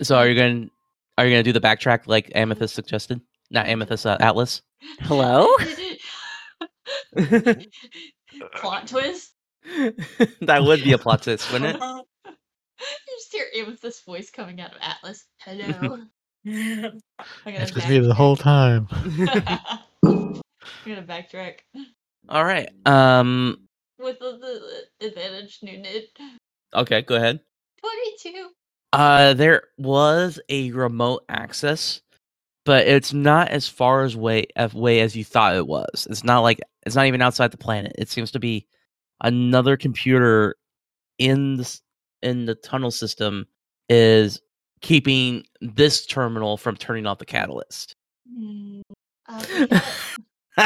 [0.00, 0.64] so are you going?
[0.66, 0.70] to
[1.18, 3.20] Are you going to do the backtrack like Amethyst suggested?
[3.52, 4.62] Not Amethyst, uh, Atlas.
[5.02, 5.46] Hello?
[8.56, 9.34] Plot twist.
[10.40, 11.82] that would be a plot twist, wouldn't it?
[12.26, 15.26] you just hear Amethyst's voice coming out of Atlas.
[15.40, 15.98] Hello.
[16.44, 17.00] I'm
[17.44, 18.86] gonna It's with me the whole time.
[18.86, 19.60] backtrack.
[20.02, 20.40] I'm
[20.86, 21.58] gonna backtrack
[22.28, 22.68] All right.
[22.86, 23.68] Um.
[23.98, 24.60] with the, the,
[24.98, 26.04] the advantage new nid.
[26.74, 27.02] Okay.
[27.02, 27.38] Go ahead.
[27.78, 28.48] Twenty-two.
[28.94, 32.00] Uh, there was a remote access,
[32.64, 36.06] but it's not as far as way away as you thought it was.
[36.10, 37.92] It's not like it's not even outside the planet.
[37.98, 38.66] It seems to be
[39.22, 40.56] another computer
[41.18, 41.80] in the
[42.22, 43.46] in the tunnel system
[43.88, 44.40] is
[44.80, 47.94] keeping this terminal from turning off the catalyst.
[48.32, 48.80] Hmm,
[49.28, 49.84] uh, we got-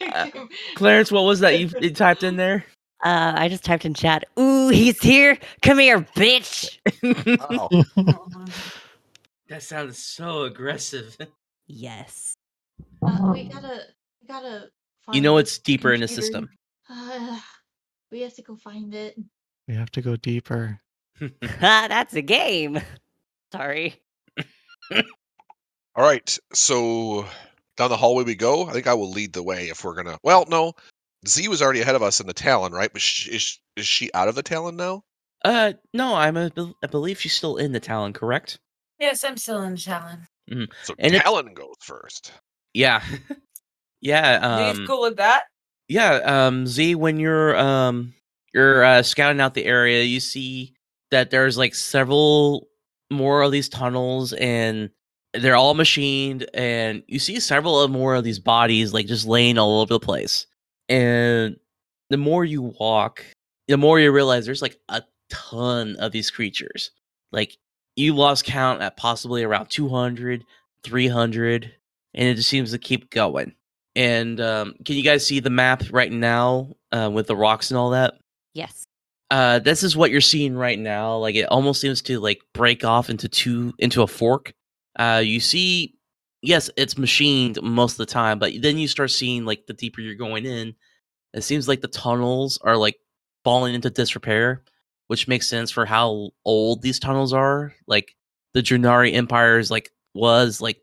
[0.74, 2.64] Clarence, what was that you, you typed in there?
[3.04, 4.24] Uh, I just typed in chat.
[4.38, 5.38] Ooh, he's here.
[5.62, 6.78] Come here, bitch.
[9.50, 11.16] That sounds so aggressive.
[11.72, 12.34] Yes.
[13.06, 13.82] uh, we gotta,
[14.20, 14.70] we gotta.
[15.06, 16.48] Find You know it's deeper in the system.
[16.90, 17.38] Uh,
[18.10, 19.14] we have to go find it.
[19.68, 20.80] We have to go deeper.
[21.20, 21.28] Ha,
[21.88, 22.80] That's a game.
[23.52, 24.02] Sorry.
[24.90, 27.24] All right, so
[27.76, 28.66] down the hallway we go.
[28.66, 30.18] I think I will lead the way if we're gonna.
[30.24, 30.72] Well, no,
[31.28, 32.92] Z was already ahead of us in the Talon, right?
[32.92, 35.04] But sh is is she out of the Talon now?
[35.44, 38.58] Uh, no, I'm a, bel- I believe she's still in the Talon, correct?
[39.00, 40.26] Yes, I'm still in Talon.
[40.84, 42.32] So And it's- goes first.
[42.74, 43.02] Yeah,
[44.00, 44.68] yeah.
[44.70, 45.44] He's Um, cool with that.
[45.88, 46.14] yeah.
[46.24, 48.14] Um, Z, when you're um
[48.54, 50.74] you're uh, scouting out the area, you see
[51.10, 52.68] that there's like several
[53.10, 54.90] more of these tunnels, and
[55.34, 59.56] they're all machined, and you see several of more of these bodies like just laying
[59.58, 60.46] all over the place.
[60.88, 61.56] And
[62.10, 63.24] the more you walk,
[63.68, 66.90] the more you realize there's like a ton of these creatures.
[67.32, 67.56] Like
[68.00, 70.44] you lost count at possibly around 200,
[70.82, 71.72] 300,
[72.14, 73.54] and it just seems to keep going.
[73.96, 77.78] And um, can you guys see the map right now uh, with the rocks and
[77.78, 78.14] all that?
[78.54, 78.84] Yes.
[79.30, 81.16] Uh, this is what you're seeing right now.
[81.16, 84.52] Like it almost seems to like break off into two into a fork.
[84.98, 85.94] Uh, you see,
[86.42, 90.00] yes, it's machined most of the time, but then you start seeing like the deeper
[90.00, 90.74] you're going in,
[91.32, 92.96] it seems like the tunnels are like
[93.44, 94.62] falling into disrepair,
[95.10, 97.74] which makes sense for how old these tunnels are.
[97.88, 98.14] Like
[98.54, 100.80] the Junari Empire is like was like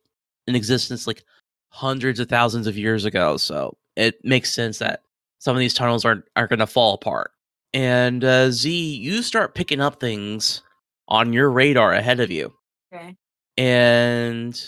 [0.47, 1.23] in existence like
[1.69, 3.37] hundreds of thousands of years ago.
[3.37, 5.03] So it makes sense that
[5.39, 7.31] some of these tunnels aren't are going to fall apart.
[7.73, 10.61] And uh, Z, you start picking up things
[11.07, 12.53] on your radar ahead of you,
[12.93, 13.15] Okay.
[13.57, 14.61] and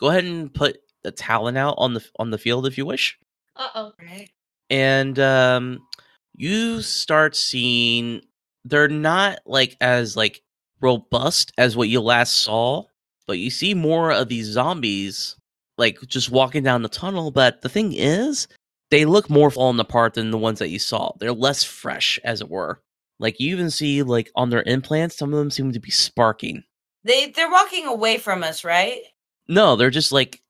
[0.00, 3.16] go ahead and put the Talon out on the on the field if you wish.
[3.54, 3.92] Uh oh.
[4.04, 4.28] Right.
[4.70, 5.86] And um,
[6.34, 8.22] you start seeing
[8.64, 10.42] they're not like as like
[10.80, 12.84] robust as what you last saw,
[13.26, 15.36] but you see more of these zombies
[15.76, 17.30] like just walking down the tunnel.
[17.30, 18.46] But the thing is,
[18.90, 21.12] they look more fallen apart than the ones that you saw.
[21.18, 22.80] They're less fresh, as it were.
[23.18, 26.64] Like you even see, like on their implants, some of them seem to be sparking.
[27.04, 29.00] They they're walking away from us, right?
[29.48, 30.40] No, they're just like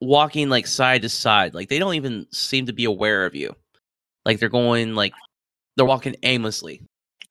[0.00, 1.54] walking like side to side.
[1.54, 3.54] Like they don't even seem to be aware of you.
[4.24, 5.12] Like they're going like
[5.76, 6.82] they're walking aimlessly.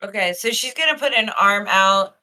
[0.04, 2.16] Okay, so she's gonna put an arm out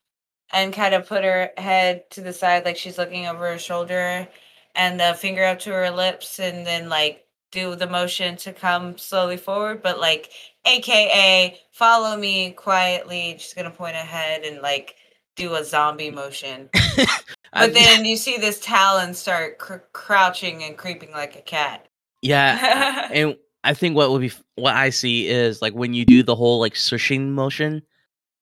[0.53, 4.27] and kind of put her head to the side, like she's looking over her shoulder,
[4.75, 8.97] and the finger up to her lips, and then like do the motion to come
[8.97, 10.29] slowly forward, but like
[10.65, 13.35] AKA follow me quietly.
[13.39, 14.95] She's gonna point ahead and like
[15.35, 16.69] do a zombie motion.
[17.53, 21.87] But then you see this talon start cr- crouching and creeping like a cat.
[22.21, 26.23] yeah, and I think what would be what I see is like when you do
[26.23, 27.83] the whole like swishing motion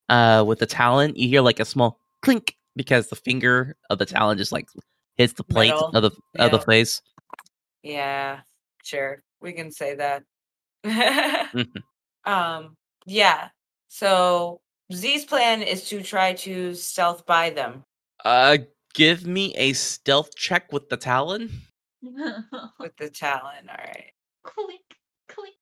[0.10, 4.06] uh with the talon, you hear like a small clink because the finger of the
[4.06, 4.68] talon just like
[5.16, 5.92] hits the plate Metal.
[5.94, 7.02] of the of the face.
[7.84, 8.42] Yeah,
[8.84, 9.24] sure.
[9.42, 10.24] We can say that.
[10.86, 11.84] Mhm.
[12.26, 13.50] um, yeah.
[13.90, 14.62] So
[14.94, 17.84] Z's plan is to try to stealth by them
[18.24, 18.58] Uh
[18.94, 21.52] give me a stealth check with the talon.
[22.02, 23.70] with the talon.
[23.70, 24.12] All right.
[24.44, 24.82] Clink,
[25.30, 25.56] clink.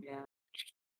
[0.00, 0.24] Yeah.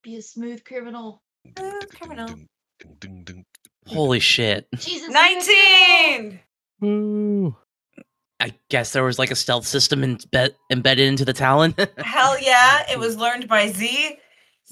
[0.02, 1.22] Be a smooth criminal.
[1.56, 2.28] Uh, criminal.
[2.28, 2.46] Ding,
[2.78, 3.44] ding, ding, ding.
[3.86, 4.66] Holy shit.
[4.76, 5.08] Jesus.
[5.08, 6.30] you're a criminal!
[6.30, 6.40] 19!
[6.80, 7.56] Woo.
[8.40, 11.74] I guess there was like a stealth system embed- embedded into the talon.
[11.98, 12.84] Hell yeah.
[12.90, 14.18] It was learned by Z.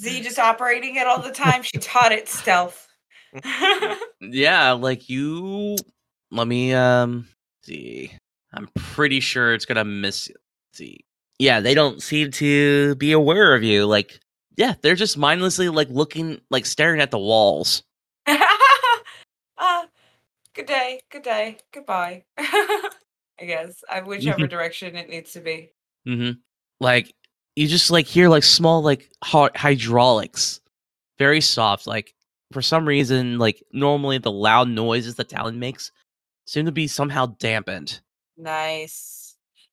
[0.00, 1.62] Z just operating it all the time.
[1.62, 2.88] She taught it stealth.
[4.20, 5.76] yeah, like you
[6.30, 7.26] let me um
[7.64, 8.12] see.
[8.52, 10.30] I'm pretty sure it's gonna miss
[10.74, 11.00] see.
[11.42, 13.84] Yeah, they don't seem to be aware of you.
[13.84, 14.20] Like
[14.56, 17.82] yeah, they're just mindlessly like looking like staring at the walls.
[18.28, 18.36] uh,
[20.54, 21.00] good day.
[21.10, 21.58] Good day.
[21.72, 22.22] Goodbye.
[22.38, 22.90] I
[23.40, 23.82] guess.
[23.90, 25.72] I whichever direction it needs to be.
[26.06, 26.38] Mm-hmm.
[26.78, 27.12] Like
[27.56, 30.60] you just like hear like small like hy- hydraulics,
[31.18, 31.88] very soft.
[31.88, 32.14] Like
[32.52, 35.90] for some reason, like normally the loud noises the talon makes
[36.46, 38.00] seem to be somehow dampened.
[38.36, 39.21] Nice.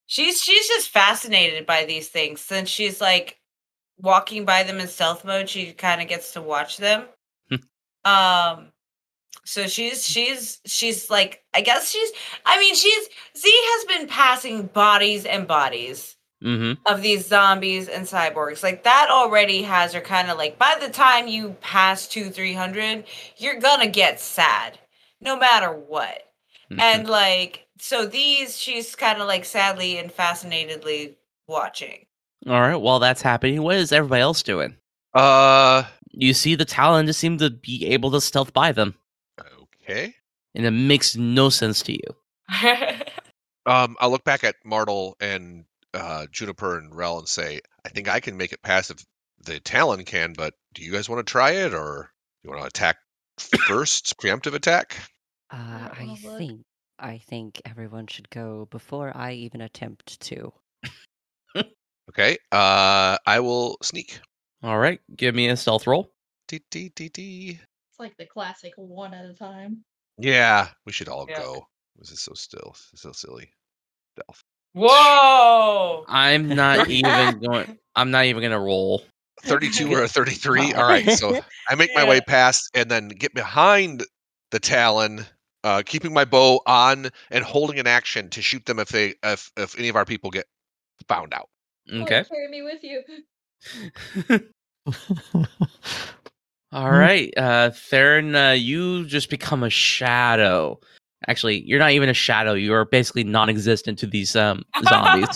[0.09, 3.37] She's she's just fascinated by these things since she's like
[3.99, 5.47] walking by them in stealth mode.
[5.47, 7.03] She kind of gets to watch them.
[8.05, 8.71] um,
[9.45, 12.11] so she's she's she's like I guess she's
[12.43, 16.81] I mean she's Z has been passing bodies and bodies Mm-hmm.
[16.85, 18.63] of these zombies and cyborgs.
[18.63, 22.53] Like that already has her kind of like by the time you pass two three
[22.53, 23.03] hundred,
[23.35, 24.79] you're gonna get sad,
[25.19, 26.23] no matter what.
[26.71, 26.79] Mm-hmm.
[26.79, 32.05] And like so these she's kind of like sadly and fascinatedly watching.
[32.47, 34.75] All right, while that's happening, what is everybody else doing?
[35.13, 38.95] Uh, You see the Talon just seem to be able to stealth by them,
[39.61, 40.15] okay.
[40.55, 42.15] and it makes no sense to you.
[43.65, 48.07] Um, I'll look back at Martel and uh, Juniper and Rel and say, I think
[48.07, 49.05] I can make it past if
[49.45, 52.09] the Talon can, but do you guys want to try it or
[52.41, 52.97] do you want to attack
[53.37, 54.95] first, preemptive attack?
[55.51, 56.37] Uh, I I wanna look.
[56.37, 56.61] think
[56.99, 60.53] I think everyone should go before I even attempt to.
[62.09, 62.37] Okay.
[62.51, 64.19] Uh, I will sneak.
[64.63, 66.11] All right, give me a stealth roll.
[66.47, 67.59] Dee, dee, dee, dee.
[67.91, 69.83] It's like the classic one at a time.
[70.17, 71.37] Yeah, we should all Yeah.
[71.37, 71.67] go.
[71.97, 73.51] This is so still, so silly.
[74.17, 74.41] Stealth.
[74.73, 76.05] Whoa!
[76.07, 77.77] I'm not even going.
[77.95, 79.03] I'm not even gonna roll.
[79.43, 80.73] 32 or a 33.
[80.73, 81.09] All right.
[81.11, 84.03] So I make my way past and then get behind
[84.51, 85.25] the Talon,
[85.63, 89.51] uh, keeping my bow on and holding an action to shoot them if they if,
[89.57, 90.45] if any of our people get
[91.07, 91.49] found out.
[91.91, 92.23] Oh, Okay.
[92.23, 93.03] carry me with you.
[96.71, 100.79] All right, uh, Theron, uh, you just become a shadow.
[101.27, 102.53] Actually, you're not even a shadow.
[102.53, 105.27] You are basically non-existent to these um, zombies.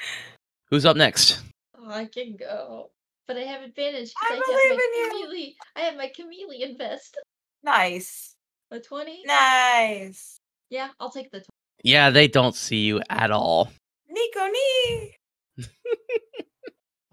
[0.70, 1.40] Who's up next?
[1.78, 2.90] Oh, I can go.
[3.26, 5.10] But I have advantage I I, believe have my in you.
[5.26, 5.52] chameleon.
[5.76, 7.16] I have my chameleon vest.
[7.64, 8.35] nice.
[8.70, 9.22] A 20?
[9.26, 10.40] Nice.
[10.70, 11.46] Yeah, I'll take the 20.
[11.84, 13.70] Yeah, they don't see you at all.
[14.08, 15.14] Nico Nee.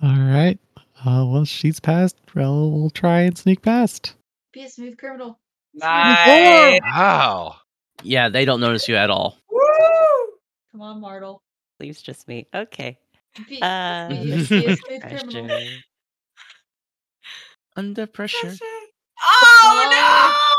[0.01, 0.58] All right.
[1.06, 2.16] Uh, well, she's passed.
[2.34, 4.16] Rel will try and sneak past.
[4.54, 5.39] Be a smooth criminal.
[5.74, 6.82] Nice.
[6.82, 7.56] Wow.
[8.04, 9.38] Yeah, they don't notice you at all.
[9.51, 9.60] Woo!
[10.72, 11.41] Come on, Martel.
[11.80, 12.47] Leaves just me.
[12.54, 12.97] Okay.
[13.47, 14.32] Be, Uh, be, a- be
[14.66, 15.47] a smooth criminal.
[15.47, 15.78] pressure.
[17.76, 18.54] Under pressure.
[19.26, 20.53] Oh no!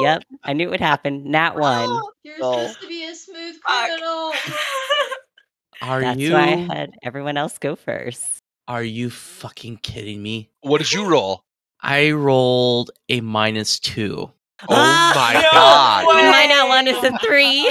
[0.00, 1.30] Yep, I knew it would happen.
[1.30, 1.88] Nat one.
[2.22, 2.58] You're Oh.
[2.66, 4.32] supposed to be a smooth criminal.
[5.82, 6.32] Are That's you?
[6.34, 8.38] why I had everyone else go first.
[8.68, 10.48] Are you fucking kidding me?
[10.60, 11.42] What did you roll?
[11.80, 14.30] I rolled a minus two.
[14.62, 16.06] Oh ah, my no god.
[16.06, 16.30] way.
[16.30, 17.68] My nat one is a three.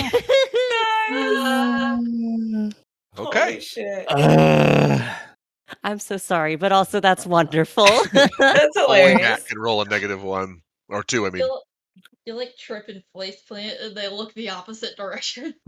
[1.09, 2.73] Nice.
[3.17, 3.61] Okay.
[4.09, 5.01] Holy
[5.83, 7.85] I'm so sorry, but also that's wonderful.
[8.13, 8.77] That's hilarious.
[8.77, 9.21] Only hilarious.
[9.21, 11.25] Matt can roll a negative one or two.
[11.25, 11.61] I mean, You'll,
[12.31, 15.53] you like trip and face plant and they look the opposite direction.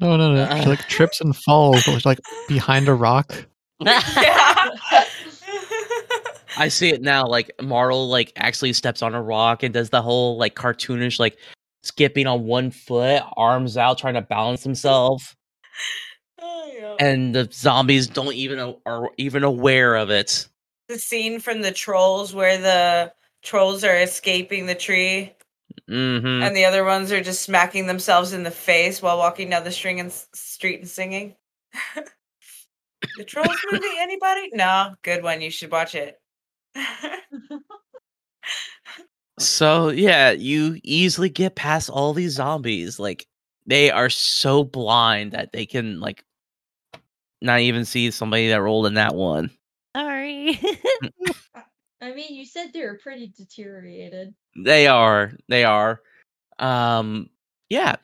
[0.00, 0.60] No, no, no.
[0.60, 3.34] She like trips and falls, but she's like behind a rock.
[6.56, 7.26] I see it now.
[7.26, 11.36] Like Marl, like actually steps on a rock and does the whole like cartoonish, like
[11.82, 15.34] skipping on one foot, arms out, trying to balance himself,
[16.40, 16.94] Oh, yeah.
[17.00, 20.48] and the zombies don't even are even aware of it.
[20.88, 23.12] the scene from the trolls where the
[23.42, 25.32] trolls are escaping the tree
[25.88, 29.64] hmm and the other ones are just smacking themselves in the face while walking down
[29.64, 31.34] the string and s- street and singing.
[33.16, 34.50] the trolls movie, anybody?
[34.54, 35.40] No, good one.
[35.40, 36.20] You should watch it.
[39.40, 42.98] So yeah, you easily get past all these zombies.
[42.98, 43.26] Like
[43.66, 46.24] they are so blind that they can like
[47.40, 49.50] not even see somebody that rolled in that one.
[49.96, 50.60] sorry.
[52.00, 54.34] I mean, you said they were pretty deteriorated.
[54.56, 55.32] They are.
[55.48, 56.00] They are.
[56.58, 57.30] Um
[57.68, 57.96] yeah.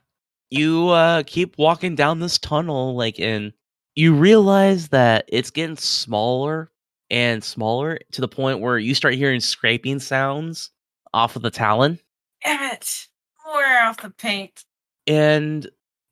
[0.51, 3.53] You uh keep walking down this tunnel like and
[3.95, 6.71] you realize that it's getting smaller
[7.11, 10.71] and smaller to the point where you start hearing scraping sounds
[11.13, 11.99] off of the talon.
[12.45, 13.07] Damn it.
[13.47, 14.65] Wear off the paint.
[15.07, 15.69] And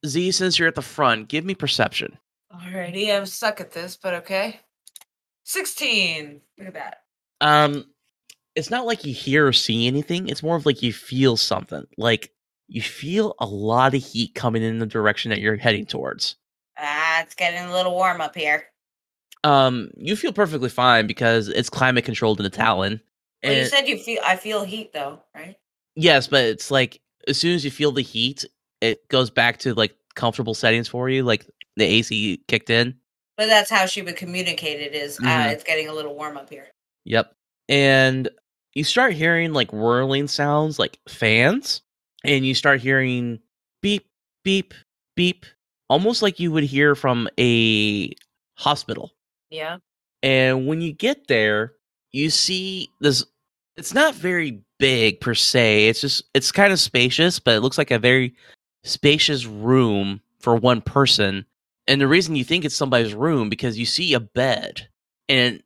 [0.06, 2.18] Z, since you're at the front, give me perception.
[2.54, 4.60] Alrighty, I'm stuck at this, but okay.
[5.44, 6.40] 16.
[6.58, 7.01] Look at that.
[7.42, 7.84] Um
[8.54, 11.84] it's not like you hear or see anything, it's more of like you feel something.
[11.96, 12.30] Like
[12.68, 16.36] you feel a lot of heat coming in the direction that you're heading towards.
[16.78, 18.64] Ah, it's getting a little warm up here.
[19.44, 23.00] Um, you feel perfectly fine because it's climate controlled in the Talon.
[23.42, 24.20] Well, you said you feel.
[24.24, 25.56] I feel heat though, right?
[25.96, 28.44] yes, but it's like as soon as you feel the heat,
[28.80, 31.44] it goes back to like comfortable settings for you, like
[31.76, 32.94] the AC kicked in.
[33.36, 34.94] But that's how she would communicate it.
[34.94, 35.52] Is uh, Mhm.
[35.52, 36.68] it's getting a little warm up here.
[37.04, 37.34] Yep.
[37.68, 38.28] And
[38.74, 41.82] you start hearing like whirling sounds like fans,
[42.24, 43.40] and you start hearing
[43.82, 44.06] beep,
[44.44, 44.74] beep,
[45.16, 45.46] beep,
[45.88, 48.12] almost like you would hear from a
[48.56, 49.12] hospital.
[49.50, 49.78] Yeah.
[50.22, 51.74] And when you get there,
[52.12, 53.24] you see this.
[53.76, 55.88] It's not very big per se.
[55.88, 58.34] It's just, it's kind of spacious, but it looks like a very
[58.84, 61.46] spacious room for one person.
[61.86, 64.88] And the reason you think it's somebody's room because you see a bed
[65.28, 65.62] and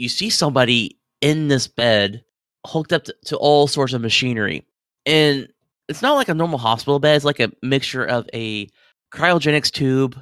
[0.00, 2.24] you see somebody in this bed
[2.66, 4.66] hooked up to, to all sorts of machinery.
[5.04, 5.46] And
[5.88, 8.68] it's not like a normal hospital bed, it's like a mixture of a
[9.12, 10.18] cryogenics tube,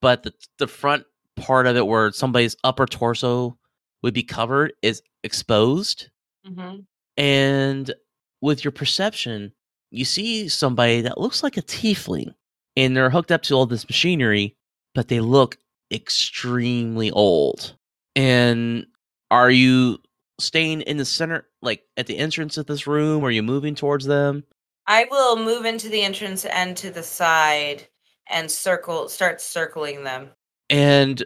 [0.00, 1.04] but the, the front
[1.36, 3.56] part of it where somebody's upper torso
[4.02, 6.08] would be covered is exposed.
[6.46, 6.78] Mm-hmm.
[7.18, 7.94] And
[8.40, 9.52] with your perception,
[9.90, 12.34] you see somebody that looks like a tiefling,
[12.76, 14.56] and they're hooked up to all this machinery,
[14.94, 15.58] but they look
[15.92, 17.74] extremely old.
[18.14, 18.86] And
[19.30, 19.98] are you
[20.38, 23.24] staying in the center, like at the entrance of this room?
[23.24, 24.44] Are you moving towards them?
[24.86, 27.86] I will move into the entrance and to the side
[28.28, 29.08] and circle.
[29.08, 30.30] Start circling them.
[30.70, 31.22] And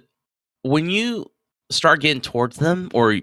[0.62, 1.30] when you
[1.70, 3.20] start getting towards them, or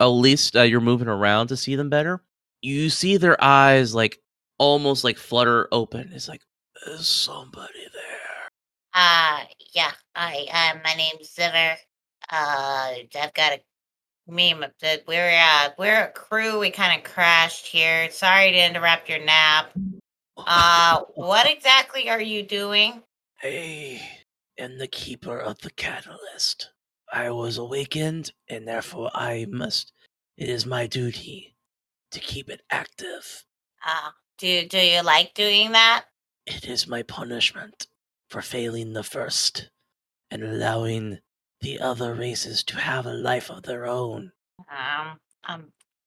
[0.00, 2.22] at least uh, you're moving around to see them better,
[2.62, 4.20] you see their eyes like
[4.58, 6.10] almost like flutter open.
[6.12, 6.42] It's like,
[6.88, 8.50] is somebody there?
[8.94, 9.92] Uh, yeah.
[10.14, 11.76] Hi, uh, my name's Ziver.
[12.30, 13.60] Uh, I've got a
[14.26, 15.04] meme of that.
[15.06, 16.58] We're uh, we're a crew.
[16.58, 18.10] We kind of crashed here.
[18.10, 19.72] Sorry to interrupt your nap.
[20.36, 23.02] Uh, what exactly are you doing?
[23.40, 24.02] Hey,
[24.58, 26.70] and the keeper of the catalyst.
[27.12, 29.92] I was awakened, and therefore I must.
[30.36, 31.56] It is my duty
[32.10, 33.44] to keep it active.
[33.86, 36.04] Uh, do do you like doing that?
[36.46, 37.86] It is my punishment
[38.28, 39.70] for failing the first
[40.30, 41.18] and allowing
[41.66, 44.30] the other races to have a life of their own.
[44.70, 45.64] Um, um,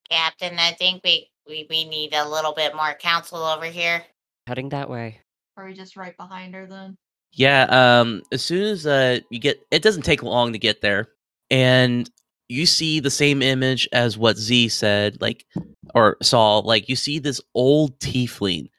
[0.09, 4.05] Captain, I think we we, we need a little bit more counsel over here.
[4.47, 5.19] Heading that way.
[5.57, 6.95] Are we just right behind her then?
[7.33, 11.09] Yeah, um as soon as uh you get it doesn't take long to get there
[11.51, 12.09] and
[12.47, 15.45] you see the same image as what Z said like
[15.93, 18.69] or saw like you see this old tiefling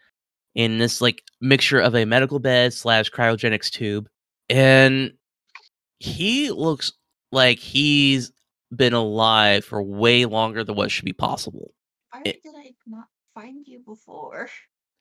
[0.54, 4.08] in this like mixture of a medical bed slash cryogenics tube
[4.48, 5.12] and
[6.00, 6.92] he looks
[7.30, 8.32] like he's
[8.74, 11.72] been alive for way longer than what should be possible.
[12.10, 14.48] Why did I not find you before?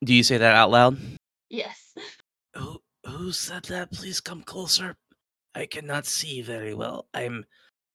[0.03, 0.97] Do you say that out loud?
[1.49, 1.93] Yes.
[2.55, 3.91] Who who said that?
[3.91, 4.95] Please come closer.
[5.55, 7.07] I cannot see very well.
[7.13, 7.45] I'm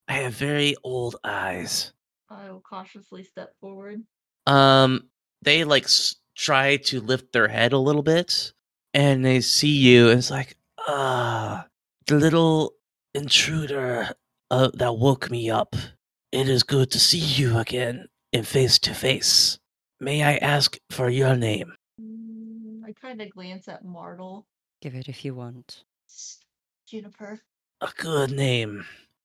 [0.08, 1.92] I have very old eyes.
[2.28, 4.02] I will cautiously step forward.
[4.46, 5.08] Um
[5.42, 8.52] they like s- try to lift their head a little bit
[8.92, 11.66] and they see you and it's like, Ah,
[12.06, 12.74] the little
[13.14, 14.10] intruder
[14.50, 15.76] uh, that woke me up.
[16.32, 19.58] It is good to see you again in face to face.
[20.00, 21.72] May I ask for your name?
[22.00, 24.46] Mm, I kind of glance at Martel.
[24.82, 25.84] Give it if you want.
[26.86, 27.40] Juniper.
[27.80, 28.84] A good name.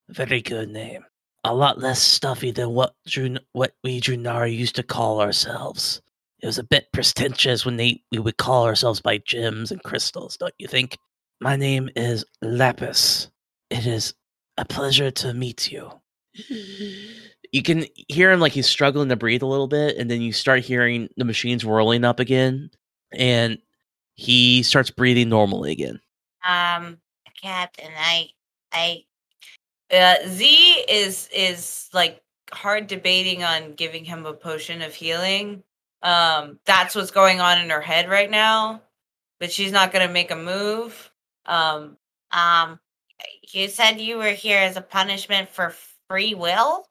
[0.10, 1.06] Very good name.
[1.44, 6.02] A lot less stuffy than what Jun- what we Junari used to call ourselves.
[6.42, 10.38] It was a bit prestigious when they we would call ourselves by gems and crystals,
[10.38, 10.98] don't you think?
[11.42, 13.30] My name is Lapis.
[13.70, 14.14] It is
[14.58, 15.92] a pleasure to meet you.
[17.52, 20.32] You can hear him like he's struggling to breathe a little bit, and then you
[20.32, 22.70] start hearing the machines whirling up again,
[23.12, 23.58] and
[24.14, 26.00] he starts breathing normally again.
[26.48, 27.00] Um,
[27.42, 28.30] Captain, I,
[28.72, 29.04] I,
[29.92, 30.46] uh, Z
[30.90, 35.64] is is like hard debating on giving him a potion of healing.
[36.04, 38.84] Um, that's what's going on in her head right now,
[39.40, 41.12] but she's not gonna make a move.
[41.48, 41.98] Um,
[42.32, 42.80] um,
[43.52, 45.74] you said you were here as a punishment for
[46.10, 46.88] free will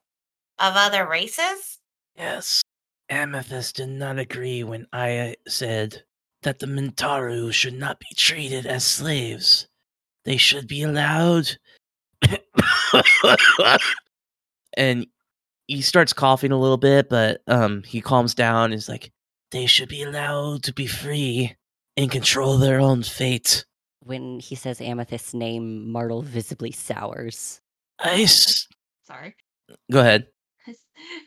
[0.59, 1.79] of other races.
[2.17, 2.61] Yes.
[3.09, 6.03] Amethyst did not agree when I said
[6.43, 9.67] that the Mintaru should not be treated as slaves.
[10.25, 11.49] They should be allowed.
[14.77, 15.07] and
[15.67, 18.71] he starts coughing a little bit, but um, he calms down.
[18.71, 19.11] He's like,
[19.51, 21.55] they should be allowed to be free
[21.97, 23.65] and control their own fate.
[24.09, 27.61] When he says Amethyst's name, Martel visibly sours.
[27.99, 28.67] I s-
[29.05, 29.35] Sorry.
[29.91, 30.25] "Go ahead."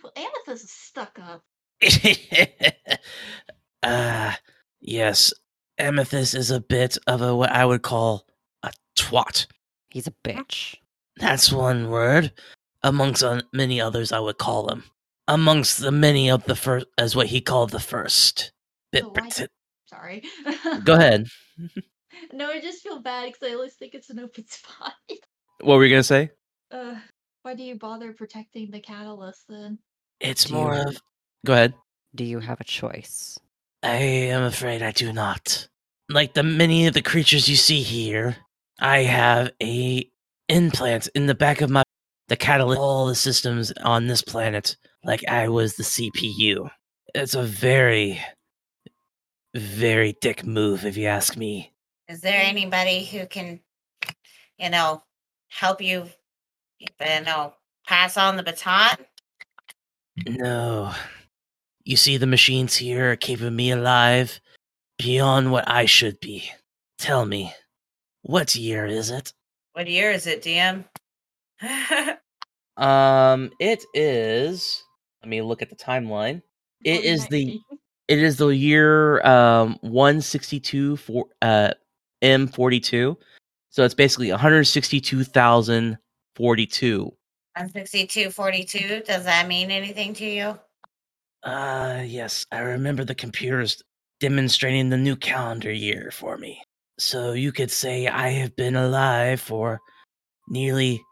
[0.02, 1.44] well, Amethyst is stuck up.
[3.84, 4.36] Ah,
[4.80, 5.32] yes.
[5.78, 8.26] Amethyst is a bit of a what I would call
[8.64, 9.46] a twat.
[9.90, 10.74] He's a bitch.
[11.18, 12.32] That's one word.
[12.82, 14.82] Amongst on many others, I would call him.
[15.28, 18.50] Amongst the many of the first, as what he called the first.
[18.90, 19.46] Bit So why-
[19.86, 20.22] Sorry.
[20.84, 21.26] Go ahead.
[22.32, 24.94] No, I just feel bad because I always think it's an open spot.
[25.60, 26.30] What were you gonna say?
[26.70, 26.96] Uh,
[27.42, 29.78] why do you bother protecting the catalyst then?
[30.20, 30.98] It's Do more you- of.
[31.44, 31.74] Go ahead.
[32.14, 33.38] Do you have a choice?
[33.82, 35.66] I am afraid I do not.
[36.08, 38.36] Like the many of the creatures you see here,
[38.80, 40.08] I have a
[40.48, 41.82] implant in the back of my
[42.28, 46.70] the catalyst all the systems on this planet like I was the CPU.
[47.14, 48.20] It's a very
[49.54, 51.71] very dick move if you ask me.
[52.12, 53.58] Is there anybody who can,
[54.58, 55.02] you know,
[55.48, 56.04] help you,
[56.78, 57.54] you know,
[57.86, 58.98] pass on the baton?
[60.28, 60.92] No.
[61.84, 64.42] You see the machines here are keeping me alive
[64.98, 66.50] beyond what I should be.
[66.98, 67.54] Tell me,
[68.20, 69.32] what year is it?
[69.72, 70.84] What year is it, DM?
[72.78, 74.82] Um, it is.
[75.22, 76.42] Let me look at the timeline.
[76.84, 77.60] It is the
[78.08, 81.72] it is the year um 162 for uh
[82.22, 83.16] M42.
[83.70, 87.12] So it's basically 162,042.
[87.56, 89.02] 16242.
[89.06, 90.58] Does that mean anything to you?
[91.42, 93.82] Uh, yes, I remember the computers
[94.20, 96.62] demonstrating the new calendar year for me.
[96.98, 99.80] So you could say I have been alive for
[100.48, 101.02] nearly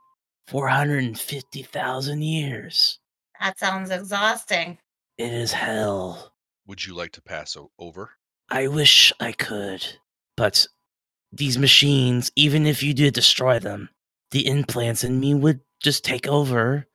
[0.47, 3.01] 450,000 years.
[3.41, 4.79] That sounds exhausting.
[5.19, 6.33] It is hell.
[6.67, 8.11] Would you like to pass o- over?
[8.51, 9.85] I wish I could,
[10.37, 10.67] but
[11.33, 13.89] these machines, even if you did destroy them,
[14.31, 16.87] the implants in me would just take over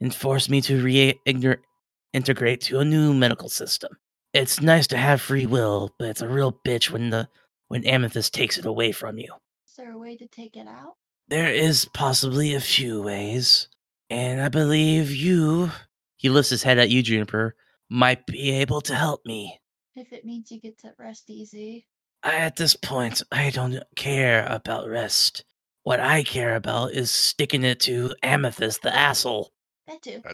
[0.00, 3.96] and force me to reintegrate to a new medical system.
[4.32, 7.28] It's nice to have free will, but it's a real bitch when the
[7.68, 9.32] when Amethyst takes it away from you.
[9.68, 10.94] Is there a way to take it out?
[11.28, 13.68] There is possibly a few ways,
[14.08, 15.70] and I believe you
[16.16, 17.54] He lifts his head at you, Juniper.
[17.88, 19.60] might be able to help me.
[19.96, 21.86] If it means you get to rest easy.
[22.22, 25.44] I, at this point, I don't care about rest.
[25.84, 29.52] What I care about is sticking it to Amethyst, the asshole.
[29.86, 30.22] That too.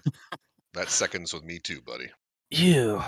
[0.75, 2.11] That seconds with me too, buddy.
[2.51, 3.03] You.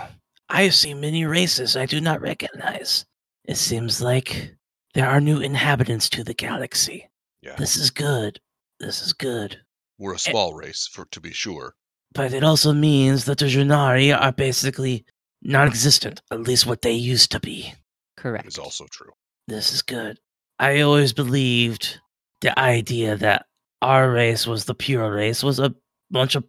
[0.49, 3.05] I have seen many races I do not recognize.
[3.45, 4.55] It seems like
[4.95, 7.07] there are new inhabitants to the galaxy.
[7.43, 7.55] Yeah.
[7.57, 8.39] This is good.
[8.79, 9.59] This is good.
[9.99, 10.31] We're a eh.
[10.31, 11.75] small race, for to be sure.
[12.11, 15.05] But it also means that the Junari are basically
[15.43, 17.75] non existent, at least what they used to be.
[18.19, 18.47] Correct.
[18.47, 19.11] Is also true.
[19.47, 20.19] This is good.
[20.59, 22.01] I always believed
[22.41, 23.45] the idea that
[23.81, 25.73] our race was the pure race was a
[26.11, 26.43] bunch of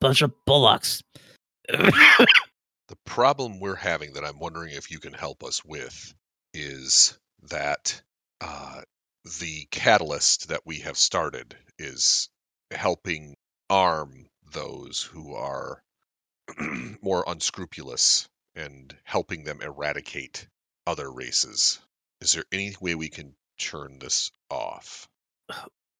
[0.00, 1.02] bunch of bullocks.
[1.68, 6.14] The problem we're having that I'm wondering if you can help us with
[6.54, 7.18] is
[7.50, 8.00] that
[8.40, 8.82] uh,
[9.40, 12.30] the catalyst that we have started is
[12.70, 13.36] helping
[13.68, 15.82] arm those who are
[17.02, 20.48] more unscrupulous and helping them eradicate
[20.88, 21.80] other races.
[22.22, 25.08] Is there any way we can turn this off.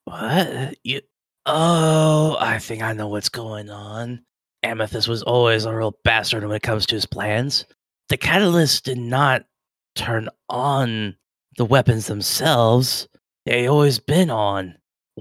[0.04, 0.76] What?
[0.84, 1.02] You?
[1.46, 4.24] Oh, I think I know what's going on.
[4.62, 7.64] Amethyst was always a real bastard when it comes to his plans.
[8.08, 9.44] The catalyst did not
[9.94, 11.16] turn on
[11.56, 13.08] the weapons themselves.
[13.44, 14.76] They always been on.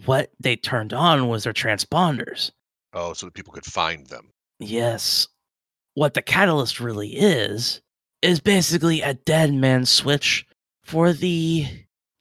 [0.06, 2.52] What they turned on was their transponders.
[2.94, 4.32] Oh, so that people could find them.
[4.60, 5.28] Yes.
[5.96, 7.82] What the catalyst really is,
[8.22, 10.46] is basically a dead man switch
[10.84, 11.66] for the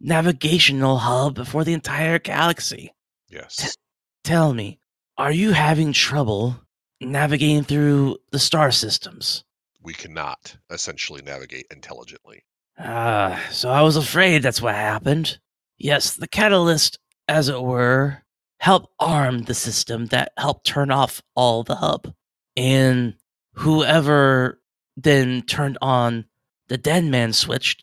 [0.01, 2.93] navigational hub for the entire galaxy.
[3.29, 3.77] Yes.
[4.25, 4.79] Tell me,
[5.17, 6.57] are you having trouble
[7.01, 9.45] navigating through the star systems?
[9.83, 12.45] We cannot essentially navigate intelligently.
[12.79, 15.39] Ah, so I was afraid that's what happened.
[15.79, 18.23] Yes, the catalyst, as it were,
[18.59, 22.13] helped arm the system that helped turn off all the hub.
[22.57, 23.15] And
[23.53, 24.61] whoever
[24.97, 26.25] then turned on
[26.69, 27.79] the dead man switch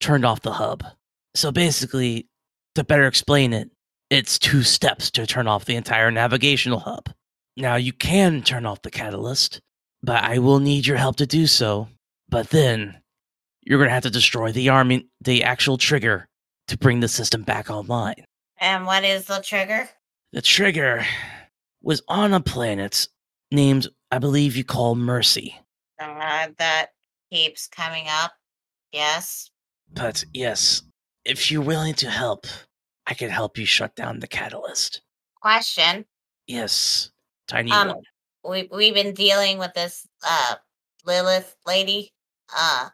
[0.00, 0.84] turned off the hub.
[1.34, 2.28] So basically,
[2.74, 3.70] to better explain it,
[4.10, 7.10] it's two steps to turn off the entire navigational hub.
[7.56, 9.60] Now, you can turn off the catalyst,
[10.02, 11.88] but I will need your help to do so.
[12.28, 13.00] But then,
[13.62, 16.28] you're going to have to destroy the army, the actual trigger
[16.68, 18.24] to bring the system back online.
[18.58, 19.88] And what is the trigger?
[20.32, 21.04] The trigger
[21.82, 23.08] was on a planet
[23.50, 25.58] named, I believe you call Mercy.
[25.98, 26.88] Uh, that
[27.30, 28.32] keeps coming up.
[28.92, 29.50] Yes.
[29.92, 30.82] But yes,
[31.24, 32.46] if you're willing to help,
[33.06, 35.02] I can help you shut down the catalyst.
[35.40, 36.04] Question.
[36.46, 37.10] Yes,
[37.46, 38.02] tiny Um, one.
[38.44, 40.54] We we've been dealing with this uh
[41.04, 42.12] Lilith lady.
[42.54, 42.88] Uh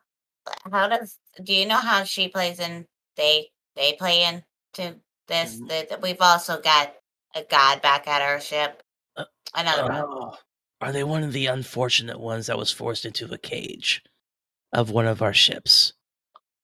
[0.70, 2.86] how does do you know how she plays in
[3.16, 4.44] they they play in
[4.74, 4.96] to
[5.28, 5.60] this?
[5.60, 5.88] Mm.
[5.88, 6.94] That we've also got
[7.34, 8.82] a god back at our ship.
[9.16, 9.24] Uh,
[9.54, 10.32] Another one.
[10.80, 14.02] Are they one of the unfortunate ones that was forced into a cage
[14.72, 15.92] of one of our ships?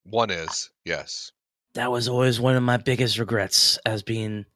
[0.04, 1.32] One is, yes.
[1.74, 4.46] That was always one of my biggest regrets as being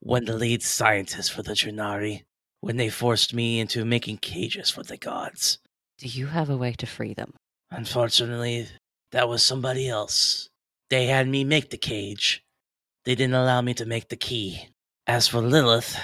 [0.00, 2.24] one of the lead scientists for the Junari
[2.60, 5.58] when they forced me into making cages for the gods.
[5.98, 7.34] Do you have a way to free them?
[7.70, 8.68] Unfortunately,
[9.12, 10.48] that was somebody else.
[10.90, 12.42] They had me make the cage.
[13.04, 14.68] They didn't allow me to make the key.
[15.06, 15.96] As for Lilith,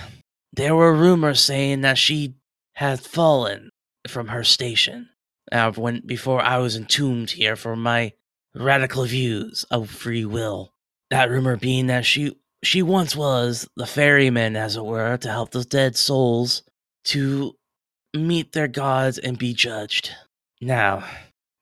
[0.52, 2.34] there were rumors saying that she
[2.76, 3.70] had fallen
[4.06, 5.08] from her station.
[5.50, 8.12] Uh, when before I was entombed here for my
[8.54, 10.72] radical views of free will.
[11.10, 15.50] That rumor being that she she once was the ferryman, as it were, to help
[15.50, 16.62] the dead souls
[17.04, 17.54] to
[18.14, 20.10] meet their gods and be judged.
[20.60, 21.04] Now,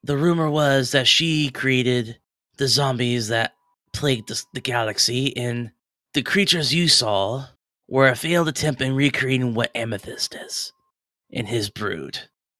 [0.02, 2.18] the rumor was that she created
[2.56, 3.54] the zombies that
[3.92, 5.72] plagued the, the galaxy, and
[6.14, 7.46] the creatures you saw
[7.88, 10.72] were a failed attempt in recreating what Amethyst is
[11.30, 12.18] in his brood.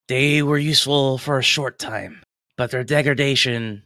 [0.09, 2.23] They were useful for a short time,
[2.57, 3.83] but their degradation,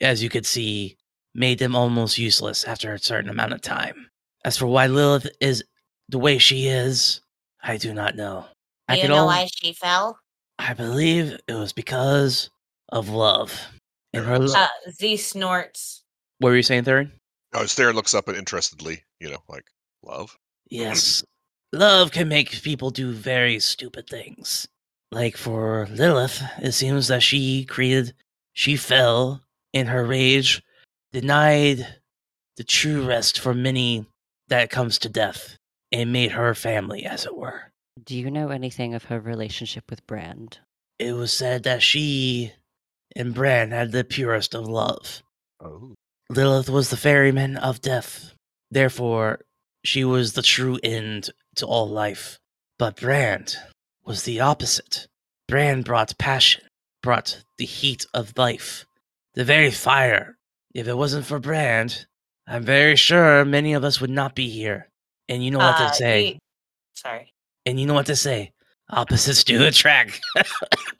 [0.00, 0.96] as you could see,
[1.34, 4.08] made them almost useless after a certain amount of time.
[4.44, 5.62] As for why Lilith is
[6.08, 7.20] the way she is,
[7.62, 8.46] I do not know.
[8.88, 10.18] Do I you could know al- why she fell?
[10.58, 12.50] I believe it was because
[12.90, 13.58] of love.
[14.12, 16.02] And her lo- Uh, Z snorts.
[16.38, 17.12] what were you saying, Theron?
[17.54, 19.64] Oh, Theron looks up and interestedly, you know, like,
[20.02, 20.36] love?
[20.70, 21.22] Yes.
[21.72, 24.68] Love can make people do very stupid things.
[25.10, 28.14] Like for Lilith, it seems that she created,
[28.52, 29.42] she fell
[29.72, 30.62] in her rage,
[31.12, 31.86] denied
[32.56, 34.06] the true rest for many
[34.48, 35.56] that comes to death,
[35.90, 37.72] and made her family, as it were.
[38.04, 40.58] Do you know anything of her relationship with Brand?
[40.98, 42.52] It was said that she
[43.16, 45.22] and Brand had the purest of love.
[45.60, 45.94] Oh.
[46.28, 48.34] Lilith was the ferryman of death.
[48.70, 49.40] Therefore,
[49.84, 52.38] she was the true end to all life.
[52.78, 53.56] But Brand
[54.04, 55.06] was the opposite.
[55.48, 56.64] Brand brought passion,
[57.02, 58.84] brought the heat of life,
[59.34, 60.36] the very fire.
[60.74, 62.06] If it wasn't for Brand,
[62.46, 64.88] I'm very sure many of us would not be here.
[65.28, 66.24] And you know what Uh, to say.
[66.24, 66.38] he-
[66.94, 67.32] Sorry.
[67.66, 68.52] And you know what to say.
[68.90, 70.20] Opposites do attract.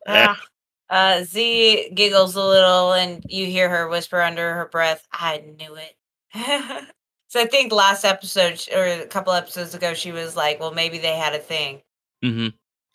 [0.07, 0.39] Ah.
[0.91, 5.75] Uh, Z giggles a little, and you hear her whisper under her breath, "I knew
[5.77, 5.97] it."
[7.33, 10.99] so I think last episode or a couple episodes ago, she was like, "Well, maybe
[10.99, 11.81] they had a thing."
[12.23, 12.49] hmm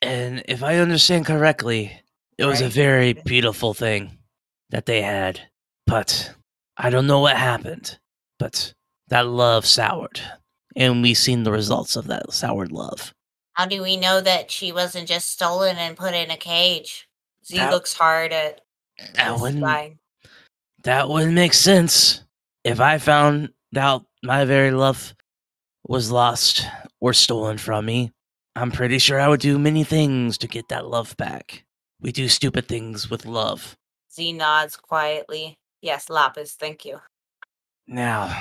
[0.04, 2.00] And if I understand correctly,
[2.38, 4.20] it was a very beautiful thing
[4.70, 5.42] that they had.
[5.88, 6.36] But
[6.78, 7.98] I don't know what happened.
[8.38, 8.76] But
[9.08, 10.22] that love soured.
[10.76, 13.16] And we've seen the results of that soured love.
[13.54, 17.10] How do we know that she wasn't just stolen and put in a cage?
[17.44, 18.62] Z That- looks hard at
[19.14, 19.98] That wouldn't, guy.
[20.84, 22.22] that wouldn't make sense.
[22.64, 25.14] If I found out my very love
[25.88, 26.66] was lost
[27.00, 28.12] or stolen from me,
[28.56, 31.64] I'm pretty sure I would do many things to get that love back.
[32.02, 33.76] We do stupid things with love.
[34.14, 35.58] Z nods quietly.
[35.82, 36.54] Yes, Lapis.
[36.54, 37.00] Thank you.
[37.88, 38.36] Now,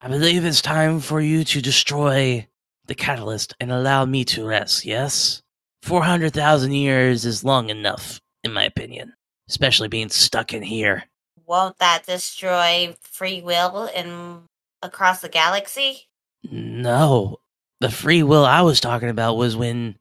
[0.00, 2.46] I believe it's time for you to destroy
[2.86, 5.42] the catalyst and allow me to rest, yes?
[5.82, 9.14] 400,000 years is long enough, in my opinion,
[9.48, 11.04] especially being stuck in here.
[11.46, 14.42] Won't that destroy free will in
[14.82, 16.08] across the galaxy?
[16.50, 17.38] No,
[17.80, 19.96] the free will I was talking about was when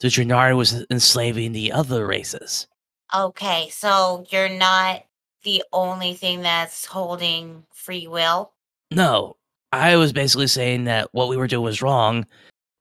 [0.00, 2.66] the Drenari was enslaving the other races.
[3.14, 5.04] Okay, so you're not
[5.44, 8.52] the only thing that's holding free will.
[8.90, 9.36] No,
[9.72, 12.26] I was basically saying that what we were doing was wrong,